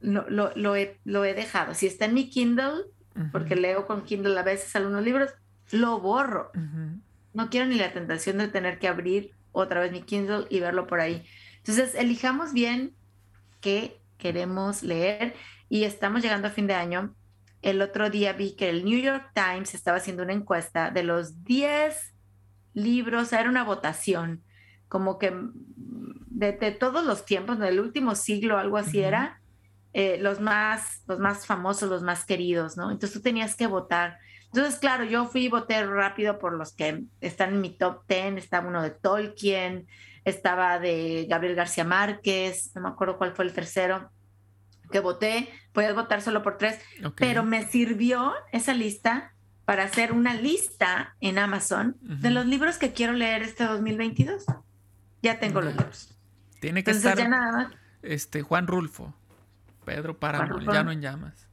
lo, 0.00 0.28
lo, 0.28 0.76
he, 0.76 1.00
lo, 1.04 1.24
he, 1.24 1.34
dejado. 1.34 1.74
Si 1.74 1.86
está 1.86 2.04
en 2.04 2.14
mi 2.14 2.30
Kindle, 2.30 2.84
porque 3.32 3.56
leo 3.56 3.86
con 3.86 4.04
Kindle 4.04 4.38
a 4.38 4.44
veces 4.44 4.76
algunos 4.76 5.02
libros, 5.02 5.30
lo 5.70 6.00
borro. 6.00 6.50
No 7.34 7.50
quiero 7.50 7.66
ni 7.66 7.76
la 7.76 7.92
tentación 7.92 8.38
de 8.38 8.48
tener 8.48 8.78
que 8.78 8.88
abrir 8.88 9.32
otra 9.52 9.80
vez 9.80 9.92
mi 9.92 10.02
Kindle 10.02 10.46
y 10.50 10.60
verlo 10.60 10.86
por 10.86 11.00
ahí. 11.00 11.24
Entonces, 11.58 11.94
elijamos 11.94 12.52
bien 12.52 12.94
qué 13.60 14.00
queremos 14.18 14.82
leer 14.82 15.34
y 15.68 15.84
estamos 15.84 16.22
llegando 16.22 16.48
a 16.48 16.50
fin 16.50 16.66
de 16.66 16.74
año. 16.74 17.14
El 17.62 17.82
otro 17.82 18.10
día 18.10 18.32
vi 18.32 18.54
que 18.54 18.70
el 18.70 18.84
New 18.84 19.00
York 19.00 19.30
Times 19.34 19.74
estaba 19.74 19.96
haciendo 19.96 20.22
una 20.22 20.32
encuesta 20.32 20.90
de 20.90 21.02
los 21.02 21.44
10 21.44 22.14
libros, 22.74 23.32
era 23.32 23.48
una 23.48 23.64
votación, 23.64 24.42
como 24.88 25.18
que 25.18 25.34
de, 26.26 26.52
todos 26.72 27.04
los 27.04 27.24
tiempos, 27.24 27.58
del 27.58 27.80
último 27.80 28.14
siglo, 28.14 28.58
algo 28.58 28.76
así 28.76 29.00
era, 29.00 29.40
eh, 29.92 30.18
los, 30.20 30.40
más, 30.40 31.02
los 31.08 31.18
más 31.18 31.46
famosos, 31.46 31.90
los 31.90 32.02
más 32.02 32.24
queridos, 32.24 32.76
¿no? 32.76 32.90
Entonces 32.90 33.12
tú 33.12 33.20
tenías 33.20 33.56
que 33.56 33.66
votar. 33.66 34.18
Entonces, 34.52 34.80
claro, 34.80 35.04
yo 35.04 35.26
fui 35.26 35.44
y 35.44 35.48
voté 35.48 35.84
rápido 35.84 36.38
por 36.38 36.54
los 36.54 36.72
que 36.72 37.04
están 37.20 37.54
en 37.54 37.60
mi 37.60 37.70
top 37.70 38.02
10. 38.08 38.36
Estaba 38.36 38.68
uno 38.68 38.82
de 38.82 38.90
Tolkien, 38.90 39.86
estaba 40.24 40.78
de 40.78 41.26
Gabriel 41.28 41.54
García 41.54 41.84
Márquez, 41.84 42.72
no 42.74 42.82
me 42.82 42.88
acuerdo 42.88 43.18
cuál 43.18 43.32
fue 43.32 43.44
el 43.44 43.52
tercero 43.52 44.10
que 44.90 45.00
voté. 45.00 45.48
Podías 45.72 45.94
votar 45.94 46.22
solo 46.22 46.42
por 46.42 46.56
tres, 46.56 46.80
pero 47.16 47.44
me 47.44 47.66
sirvió 47.66 48.32
esa 48.52 48.74
lista 48.74 49.34
para 49.64 49.84
hacer 49.84 50.12
una 50.12 50.34
lista 50.34 51.14
en 51.20 51.38
Amazon 51.38 51.96
de 52.00 52.30
los 52.30 52.46
libros 52.46 52.78
que 52.78 52.92
quiero 52.92 53.12
leer 53.12 53.42
este 53.42 53.64
2022. 53.64 54.46
Ya 55.22 55.38
tengo 55.38 55.60
los 55.60 55.74
libros. 55.74 56.18
Tiene 56.60 56.82
que 56.82 56.92
estar 56.92 57.70
este 58.02 58.42
Juan 58.42 58.66
Rulfo, 58.66 59.14
Pedro 59.84 60.18
Páramo, 60.18 60.60
ya 60.60 60.82
no 60.82 60.90
en 60.90 61.02
llamas. 61.02 61.47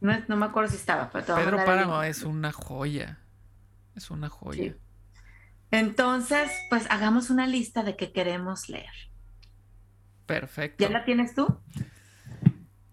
No, 0.00 0.36
me 0.36 0.46
acuerdo 0.46 0.70
si 0.70 0.76
estaba. 0.76 1.10
Pero 1.10 1.34
Pedro 1.34 1.64
Páramo 1.64 2.02
es 2.02 2.22
una 2.22 2.52
joya. 2.52 3.18
Es 3.94 4.10
una 4.10 4.28
joya. 4.28 4.74
Entonces, 5.70 6.50
pues 6.70 6.86
hagamos 6.90 7.30
una 7.30 7.46
lista 7.46 7.82
de 7.82 7.96
qué 7.96 8.12
queremos 8.12 8.68
leer. 8.68 8.92
Perfecto. 10.26 10.84
¿Ya 10.84 10.90
la 10.90 11.04
tienes 11.04 11.34
tú? 11.34 11.58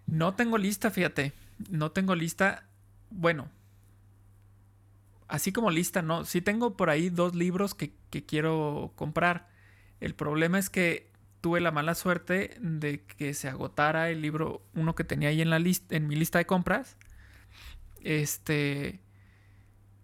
No 0.07 0.33
tengo 0.33 0.57
lista, 0.57 0.89
fíjate. 0.89 1.33
No 1.69 1.91
tengo 1.91 2.15
lista. 2.15 2.67
Bueno, 3.11 3.49
así 5.27 5.51
como 5.51 5.69
lista, 5.69 6.01
no. 6.01 6.25
Sí 6.25 6.41
tengo 6.41 6.75
por 6.75 6.89
ahí 6.89 7.09
dos 7.09 7.35
libros 7.35 7.75
que, 7.75 7.93
que 8.09 8.25
quiero 8.25 8.93
comprar. 8.95 9.47
El 9.99 10.15
problema 10.15 10.59
es 10.59 10.69
que 10.69 11.11
tuve 11.45 11.61
la 11.61 11.69
mala 11.69 11.93
suerte 11.93 12.57
de 12.59 13.03
que 13.03 13.35
se 13.35 13.47
agotara 13.47 14.09
el 14.09 14.19
libro, 14.19 14.63
uno 14.73 14.95
que 14.95 15.03
tenía 15.03 15.29
ahí 15.29 15.43
en 15.43 15.51
la 15.51 15.59
lista, 15.59 15.95
en 15.95 16.07
mi 16.07 16.15
lista 16.15 16.39
de 16.39 16.47
compras. 16.47 16.97
Este. 18.01 18.99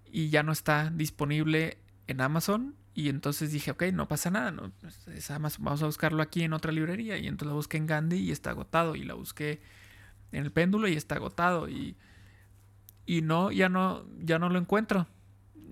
Y 0.06 0.30
ya 0.30 0.43
no 0.43 0.51
está 0.51 0.91
disponible 0.91 1.80
en 2.06 2.21
Amazon. 2.21 2.75
Y 2.93 3.10
entonces 3.10 3.51
dije, 3.51 3.71
ok, 3.71 3.86
no 3.91 4.08
pasa 4.08 4.30
nada. 4.30 4.51
No, 4.51 4.71
es 5.08 5.32
Amazon, 5.32 5.65
vamos 5.65 5.82
a 5.82 5.88
buscarlo 5.88 6.21
aquí 6.21 6.43
en 6.43 6.54
otra 6.54 6.71
librería. 6.71 7.17
Y 7.17 7.25
entonces 7.25 7.47
lo 7.47 7.56
busqué 7.56 7.77
en 7.77 7.88
Gandhi 7.88 8.17
y 8.17 8.30
está 8.30 8.51
agotado. 8.51 8.95
Y 8.95 9.04
la 9.04 9.15
busqué 9.15 9.63
en 10.32 10.43
el 10.43 10.51
péndulo 10.51 10.88
y 10.89 10.93
está 10.93 11.15
agotado. 11.15 11.67
Y, 11.69 11.97
y 13.08 13.23
no, 13.23 13.51
ya 13.51 13.67
no, 13.67 14.06
ya 14.19 14.38
no 14.38 14.47
lo 14.49 14.60
encuentro. 14.60 15.08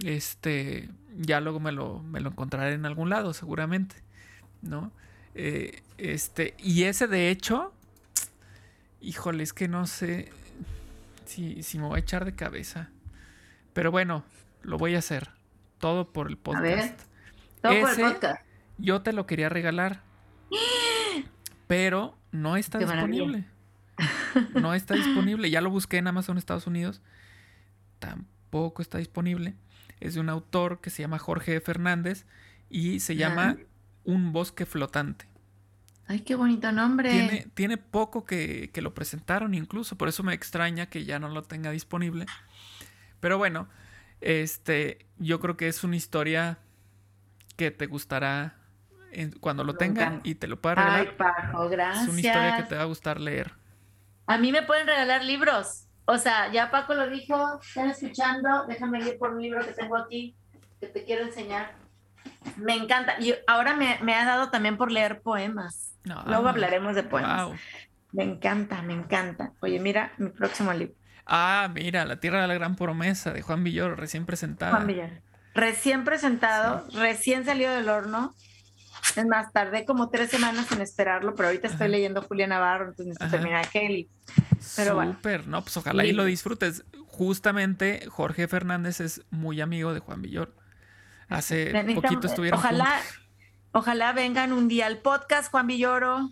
Este, 0.03 0.89
ya 1.15 1.39
luego 1.39 1.59
me 1.59 1.71
lo, 1.71 2.01
me 2.01 2.21
lo 2.21 2.31
encontraré 2.31 2.73
en 2.73 2.87
algún 2.87 3.11
lado, 3.11 3.33
seguramente. 3.33 3.97
¿No? 4.63 4.91
Eh, 5.35 5.81
este, 5.97 6.55
y 6.57 6.83
ese 6.83 7.07
de 7.07 7.29
hecho, 7.29 7.73
híjole, 9.01 9.43
es 9.43 9.53
que 9.53 9.67
no 9.67 9.87
sé 9.87 10.31
si, 11.25 11.63
si 11.63 11.77
me 11.77 11.85
voy 11.85 11.97
a 11.97 11.99
echar 12.01 12.25
de 12.25 12.35
cabeza. 12.35 12.89
Pero 13.73 13.91
bueno, 13.91 14.23
lo 14.61 14.77
voy 14.77 14.95
a 14.95 14.99
hacer. 14.99 15.29
Todo 15.79 16.11
por 16.11 16.27
el 16.27 16.37
podcast. 16.37 16.99
Todo 17.61 17.79
por 17.81 17.89
el 17.89 17.95
podcast. 17.95 18.41
Yo 18.77 19.01
te 19.01 19.13
lo 19.13 19.25
quería 19.25 19.49
regalar. 19.49 20.01
pero 21.67 22.17
no 22.31 22.57
está 22.57 22.79
disponible. 22.79 23.45
No 24.53 24.73
está 24.73 24.95
disponible. 24.95 25.49
Ya 25.49 25.61
lo 25.61 25.69
busqué 25.69 25.97
en 25.97 26.07
Amazon 26.07 26.37
Estados 26.37 26.67
Unidos. 26.67 27.01
Tampoco 27.99 28.81
está 28.81 28.97
disponible. 28.97 29.55
Es 29.99 30.13
de 30.13 30.19
un 30.19 30.29
autor 30.29 30.79
que 30.81 30.89
se 30.89 31.01
llama 31.01 31.19
Jorge 31.19 31.59
Fernández 31.59 32.25
y 32.69 32.99
se 32.99 33.15
llama 33.15 33.57
Un 34.09 34.33
bosque 34.33 34.65
flotante. 34.65 35.27
Ay, 36.07 36.21
qué 36.21 36.33
bonito 36.33 36.71
nombre. 36.71 37.45
Tiene, 37.53 37.77
poco 37.77 38.25
que, 38.25 38.71
que, 38.73 38.81
lo 38.81 38.95
presentaron 38.95 39.53
incluso, 39.53 39.95
por 39.95 40.07
eso 40.09 40.23
me 40.23 40.33
extraña 40.33 40.87
que 40.87 41.05
ya 41.05 41.19
no 41.19 41.29
lo 41.29 41.43
tenga 41.43 41.69
disponible. 41.69 42.25
Pero 43.19 43.37
bueno, 43.37 43.69
este, 44.19 45.05
yo 45.17 45.39
creo 45.39 45.55
que 45.57 45.67
es 45.67 45.83
una 45.83 45.95
historia 45.95 46.57
que 47.55 47.69
te 47.69 47.85
gustará 47.85 48.55
cuando 49.39 49.63
lo 49.63 49.75
tenga 49.75 50.21
y 50.23 50.35
te 50.35 50.47
lo 50.47 50.59
pueda 50.59 50.75
regalar. 50.75 50.99
Ay, 50.99 51.15
Paco, 51.15 51.69
gracias. 51.69 52.03
Es 52.05 52.09
una 52.09 52.19
historia 52.21 52.57
que 52.57 52.63
te 52.63 52.75
va 52.75 52.81
a 52.81 52.85
gustar 52.85 53.19
leer. 53.19 53.53
A 54.25 54.39
mí 54.39 54.51
me 54.51 54.63
pueden 54.63 54.87
regalar 54.87 55.23
libros. 55.23 55.85
O 56.05 56.17
sea, 56.17 56.51
ya 56.51 56.71
Paco 56.71 56.95
lo 56.95 57.07
dijo, 57.07 57.59
están 57.61 57.91
escuchando, 57.91 58.65
déjame 58.67 58.99
ir 59.01 59.19
por 59.19 59.33
un 59.33 59.41
libro 59.43 59.63
que 59.63 59.73
tengo 59.73 59.95
aquí 59.95 60.35
que 60.79 60.87
te 60.87 61.03
quiero 61.03 61.25
enseñar. 61.25 61.75
Me 62.57 62.75
encanta. 62.75 63.19
Y 63.19 63.35
ahora 63.47 63.75
me, 63.75 63.99
me 64.01 64.15
ha 64.15 64.25
dado 64.25 64.49
también 64.49 64.77
por 64.77 64.91
leer 64.91 65.21
poemas. 65.21 65.95
Luego 66.25 66.47
hablaremos 66.47 66.95
de 66.95 67.03
poemas. 67.03 67.51
Me 68.11 68.23
encanta, 68.23 68.81
me 68.81 68.93
encanta. 68.93 69.53
Oye, 69.59 69.79
mira 69.79 70.13
mi 70.17 70.29
próximo 70.29 70.73
libro. 70.73 70.95
Ah, 71.25 71.69
mira, 71.73 72.05
La 72.05 72.19
Tierra 72.19 72.41
de 72.41 72.47
la 72.47 72.55
Gran 72.55 72.75
Promesa 72.75 73.31
de 73.31 73.43
Juan 73.43 73.63
Villoro, 73.63 73.95
recién 73.95 74.25
presentado. 74.25 74.71
Juan 74.71 74.87
Villoro. 74.87 75.13
Recién 75.53 76.03
presentado, 76.03 76.87
recién 76.93 77.45
salido 77.45 77.71
del 77.71 77.89
horno. 77.89 78.33
Es 79.15 79.25
más, 79.25 79.51
tardé 79.51 79.85
como 79.85 80.09
tres 80.09 80.29
semanas 80.29 80.71
en 80.71 80.81
esperarlo, 80.81 81.35
pero 81.35 81.49
ahorita 81.49 81.67
estoy 81.67 81.87
leyendo 81.89 82.21
Julia 82.21 82.47
Navarro, 82.47 82.89
entonces 82.89 83.07
necesito 83.07 83.31
terminar 83.31 83.67
Kelly. 83.69 84.09
Pero 84.75 85.03
Súper, 85.03 85.47
no, 85.47 85.61
pues 85.61 85.77
ojalá 85.77 86.05
y 86.05 86.13
lo 86.13 86.25
disfrutes. 86.25 86.83
Justamente 87.07 88.05
Jorge 88.09 88.47
Fernández 88.47 88.99
es 88.99 89.21
muy 89.29 89.61
amigo 89.61 89.93
de 89.93 89.99
Juan 89.99 90.21
Villoro. 90.21 90.53
Hace 91.29 91.71
poquito 91.93 92.27
estuvieron 92.27 92.59
Ojalá, 92.59 92.99
ojalá 93.71 94.13
vengan 94.13 94.51
un 94.51 94.67
día 94.67 94.87
al 94.87 94.97
podcast, 94.97 95.51
Juan 95.51 95.67
Villoro, 95.67 96.31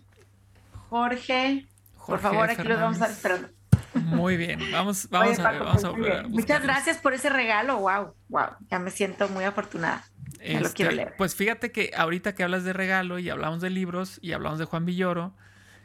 Jorge. 0.90 1.66
por 2.06 2.18
favor, 2.18 2.50
aquí 2.50 2.64
los 2.64 2.80
vamos 2.80 3.00
a 3.00 3.06
esperando. 3.06 3.48
Muy 3.94 4.36
bien, 4.36 4.60
vamos, 4.72 5.08
vamos, 5.10 5.38
a, 5.38 5.52
vamos 5.52 5.84
a, 5.84 5.92
Muchas 6.28 6.62
gracias 6.62 6.98
por 6.98 7.14
ese 7.14 7.30
regalo, 7.30 7.78
wow, 7.78 8.14
wow, 8.28 8.48
ya 8.70 8.78
me 8.78 8.90
siento 8.90 9.28
muy 9.28 9.44
afortunada. 9.44 10.04
lo 10.40 10.40
quiero 10.40 10.66
este, 10.66 10.92
leer. 10.92 11.14
Pues 11.16 11.34
fíjate 11.34 11.72
que 11.72 11.92
ahorita 11.96 12.34
que 12.34 12.42
hablas 12.42 12.64
de 12.64 12.72
regalo 12.72 13.18
y 13.18 13.30
hablamos 13.30 13.60
de 13.60 13.70
libros 13.70 14.18
y 14.20 14.32
hablamos 14.32 14.58
de 14.58 14.64
Juan 14.64 14.84
Villoro, 14.84 15.34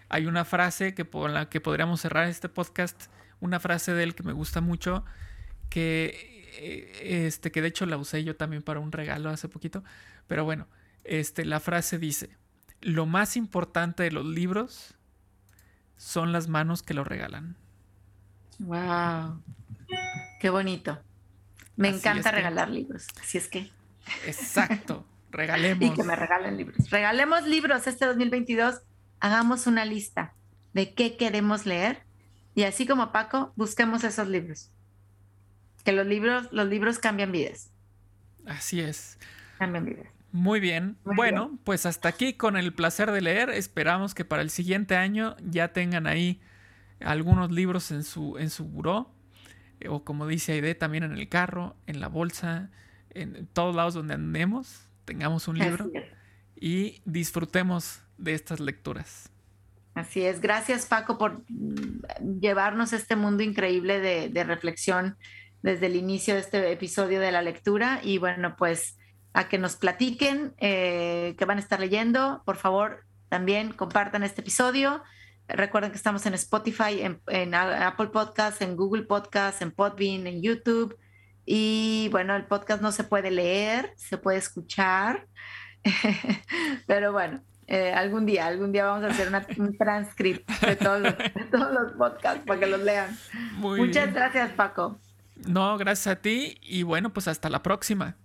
hay 0.09 0.25
una 0.25 0.45
frase 0.45 0.93
que 0.93 1.05
por 1.05 1.29
la 1.29 1.49
que 1.49 1.61
podríamos 1.61 2.01
cerrar 2.01 2.27
este 2.27 2.49
podcast, 2.49 3.07
una 3.39 3.59
frase 3.59 3.93
de 3.93 4.03
él 4.03 4.15
que 4.15 4.23
me 4.23 4.33
gusta 4.33 4.61
mucho, 4.61 5.05
que, 5.69 6.05
eh, 6.05 6.42
este, 6.59 7.51
que 7.51 7.61
de 7.61 7.67
hecho 7.67 7.85
la 7.85 7.97
usé 7.97 8.23
yo 8.23 8.35
también 8.35 8.63
para 8.63 8.79
un 8.79 8.91
regalo 8.91 9.29
hace 9.29 9.47
poquito, 9.49 9.83
pero 10.27 10.43
bueno, 10.45 10.67
este, 11.03 11.45
la 11.45 11.59
frase 11.59 11.97
dice, 11.97 12.29
lo 12.81 13.05
más 13.05 13.37
importante 13.37 14.03
de 14.03 14.11
los 14.11 14.25
libros 14.25 14.95
son 15.97 16.31
las 16.31 16.47
manos 16.47 16.83
que 16.83 16.93
lo 16.93 17.03
regalan. 17.03 17.55
Wow. 18.59 19.41
Qué 20.39 20.49
bonito. 20.49 21.01
Me 21.75 21.89
encanta 21.89 22.31
regalar 22.31 22.69
libros. 22.69 23.07
Así 23.21 23.37
es 23.37 23.47
que. 23.47 23.71
Exacto. 24.25 25.05
Regalemos. 25.31 25.83
y 25.83 25.93
que 25.93 26.03
me 26.03 26.15
regalen 26.15 26.57
libros. 26.57 26.89
Regalemos 26.91 27.47
libros 27.47 27.87
este 27.87 28.05
2022. 28.05 28.81
Hagamos 29.19 29.65
una 29.65 29.83
lista 29.83 30.35
de 30.73 30.93
qué 30.93 31.17
queremos 31.17 31.65
leer 31.65 32.03
y 32.55 32.63
así 32.63 32.85
como 32.85 33.11
Paco, 33.11 33.51
busquemos 33.55 34.03
esos 34.03 34.27
libros. 34.27 34.69
Que 35.83 35.91
los 35.91 36.05
libros, 36.07 36.47
los 36.51 36.67
libros 36.67 36.99
cambian 36.99 37.31
vidas. 37.31 37.71
Así 38.45 38.79
es. 38.79 39.17
Cambian 39.57 39.85
vidas. 39.85 40.07
Muy 40.31 40.59
bien. 40.59 40.97
bueno, 41.03 41.59
pues 41.63 41.85
hasta 41.85 42.09
aquí 42.09 42.33
con 42.33 42.57
el 42.57 42.73
placer 42.73 43.11
de 43.11 43.21
leer. 43.21 43.49
Esperamos 43.49 44.15
que 44.15 44.25
para 44.25 44.41
el 44.41 44.49
siguiente 44.49 44.95
año 44.95 45.35
ya 45.41 45.73
tengan 45.73 46.07
ahí 46.07 46.41
algunos 46.99 47.51
libros 47.51 47.91
en 47.91 48.03
su, 48.03 48.37
en 48.37 48.49
su 48.49 48.65
buró, 48.65 49.11
eh, 49.79 49.89
o 49.89 50.03
como 50.03 50.25
dice 50.27 50.53
Aide, 50.53 50.75
también 50.75 51.03
en 51.03 51.13
el 51.13 51.29
carro, 51.29 51.75
en 51.85 51.99
la 51.99 52.07
bolsa, 52.07 52.71
en 53.11 53.47
todos 53.47 53.75
lados 53.75 53.93
donde 53.93 54.15
andemos, 54.15 54.87
tengamos 55.05 55.47
un 55.47 55.59
libro 55.59 55.91
y 56.55 57.01
disfrutemos 57.05 58.01
de 58.17 58.33
estas 58.33 58.59
lecturas. 58.59 59.29
Así 59.95 60.23
es, 60.23 60.41
gracias 60.41 60.87
Paco 60.87 61.17
por 61.19 61.43
llevarnos 62.39 62.93
a 62.93 62.95
este 62.95 63.15
mundo 63.15 63.43
increíble 63.43 63.99
de, 63.99 64.43
reflexión 64.43 65.17
desde 65.63 65.87
el 65.87 65.95
inicio 65.95 66.35
de 66.35 66.41
este 66.41 66.71
episodio 66.71 67.19
de 67.19 67.31
la 67.31 67.41
lectura 67.41 67.99
y 68.03 68.19
bueno, 68.19 68.55
pues 68.55 68.99
a 69.33 69.49
que 69.49 69.57
nos 69.57 69.75
platiquen 69.75 70.53
eh, 70.59 71.33
que 71.39 71.45
van 71.45 71.57
a 71.57 71.61
estar 71.61 71.79
leyendo, 71.79 72.43
por 72.45 72.57
favor 72.57 73.05
también 73.29 73.73
compartan 73.73 74.21
este 74.21 74.41
episodio 74.41 75.01
Recuerden 75.47 75.91
que 75.91 75.97
estamos 75.97 76.25
en 76.25 76.33
Spotify, 76.35 77.01
en, 77.27 77.53
Apple 77.53 78.07
Podcasts, 78.07 78.61
en 78.61 78.77
Google 78.77 79.03
Podcasts, 79.03 79.61
en 79.61 79.71
Podbean, 79.71 80.25
en 80.25 80.41
YouTube. 80.41 80.97
Y 81.45 82.07
bueno, 82.11 82.35
el 82.35 82.45
podcast 82.45 82.81
no 82.81 82.93
se 82.93 83.03
puede 83.03 83.29
leer, 83.29 83.93
se 83.97 84.17
puede 84.17 84.37
escuchar. 84.37 85.27
Pero 86.87 87.11
bueno, 87.11 87.41
eh, 87.67 87.91
algún 87.91 88.25
día, 88.25 88.47
algún 88.47 88.71
día 88.71 88.85
vamos 88.85 89.03
a 89.03 89.07
hacer 89.07 89.27
una, 89.27 89.45
un 89.57 89.77
transcript 89.77 90.49
de 90.61 90.77
todos, 90.77 91.01
los, 91.01 91.15
todos 91.51 91.73
los 91.73 91.91
podcasts 91.93 92.43
para 92.47 92.59
que 92.61 92.67
los 92.67 92.79
lean. 92.79 93.15
Muchas 93.57 94.13
gracias, 94.13 94.51
Paco. 94.53 95.01
No, 95.47 95.77
gracias 95.77 96.07
a 96.07 96.21
ti. 96.21 96.57
Y 96.61 96.83
bueno, 96.83 97.13
pues 97.13 97.27
hasta 97.27 97.49
la 97.49 97.63
próxima. 97.63 98.17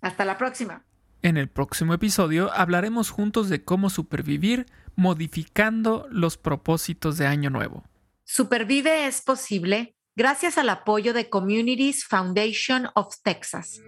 Hasta 0.00 0.24
la 0.24 0.36
próxima. 0.38 0.84
En 1.22 1.36
el 1.38 1.48
próximo 1.48 1.94
episodio 1.94 2.52
hablaremos 2.52 3.10
juntos 3.10 3.48
de 3.48 3.64
cómo 3.64 3.88
supervivir 3.88 4.66
modificando 4.94 6.06
los 6.10 6.36
propósitos 6.36 7.16
de 7.16 7.26
Año 7.26 7.50
Nuevo. 7.50 7.84
Supervive 8.24 9.06
es 9.06 9.22
posible 9.22 9.96
gracias 10.16 10.58
al 10.58 10.68
apoyo 10.68 11.12
de 11.12 11.28
Communities 11.30 12.04
Foundation 12.04 12.88
of 12.94 13.16
Texas. 13.22 13.80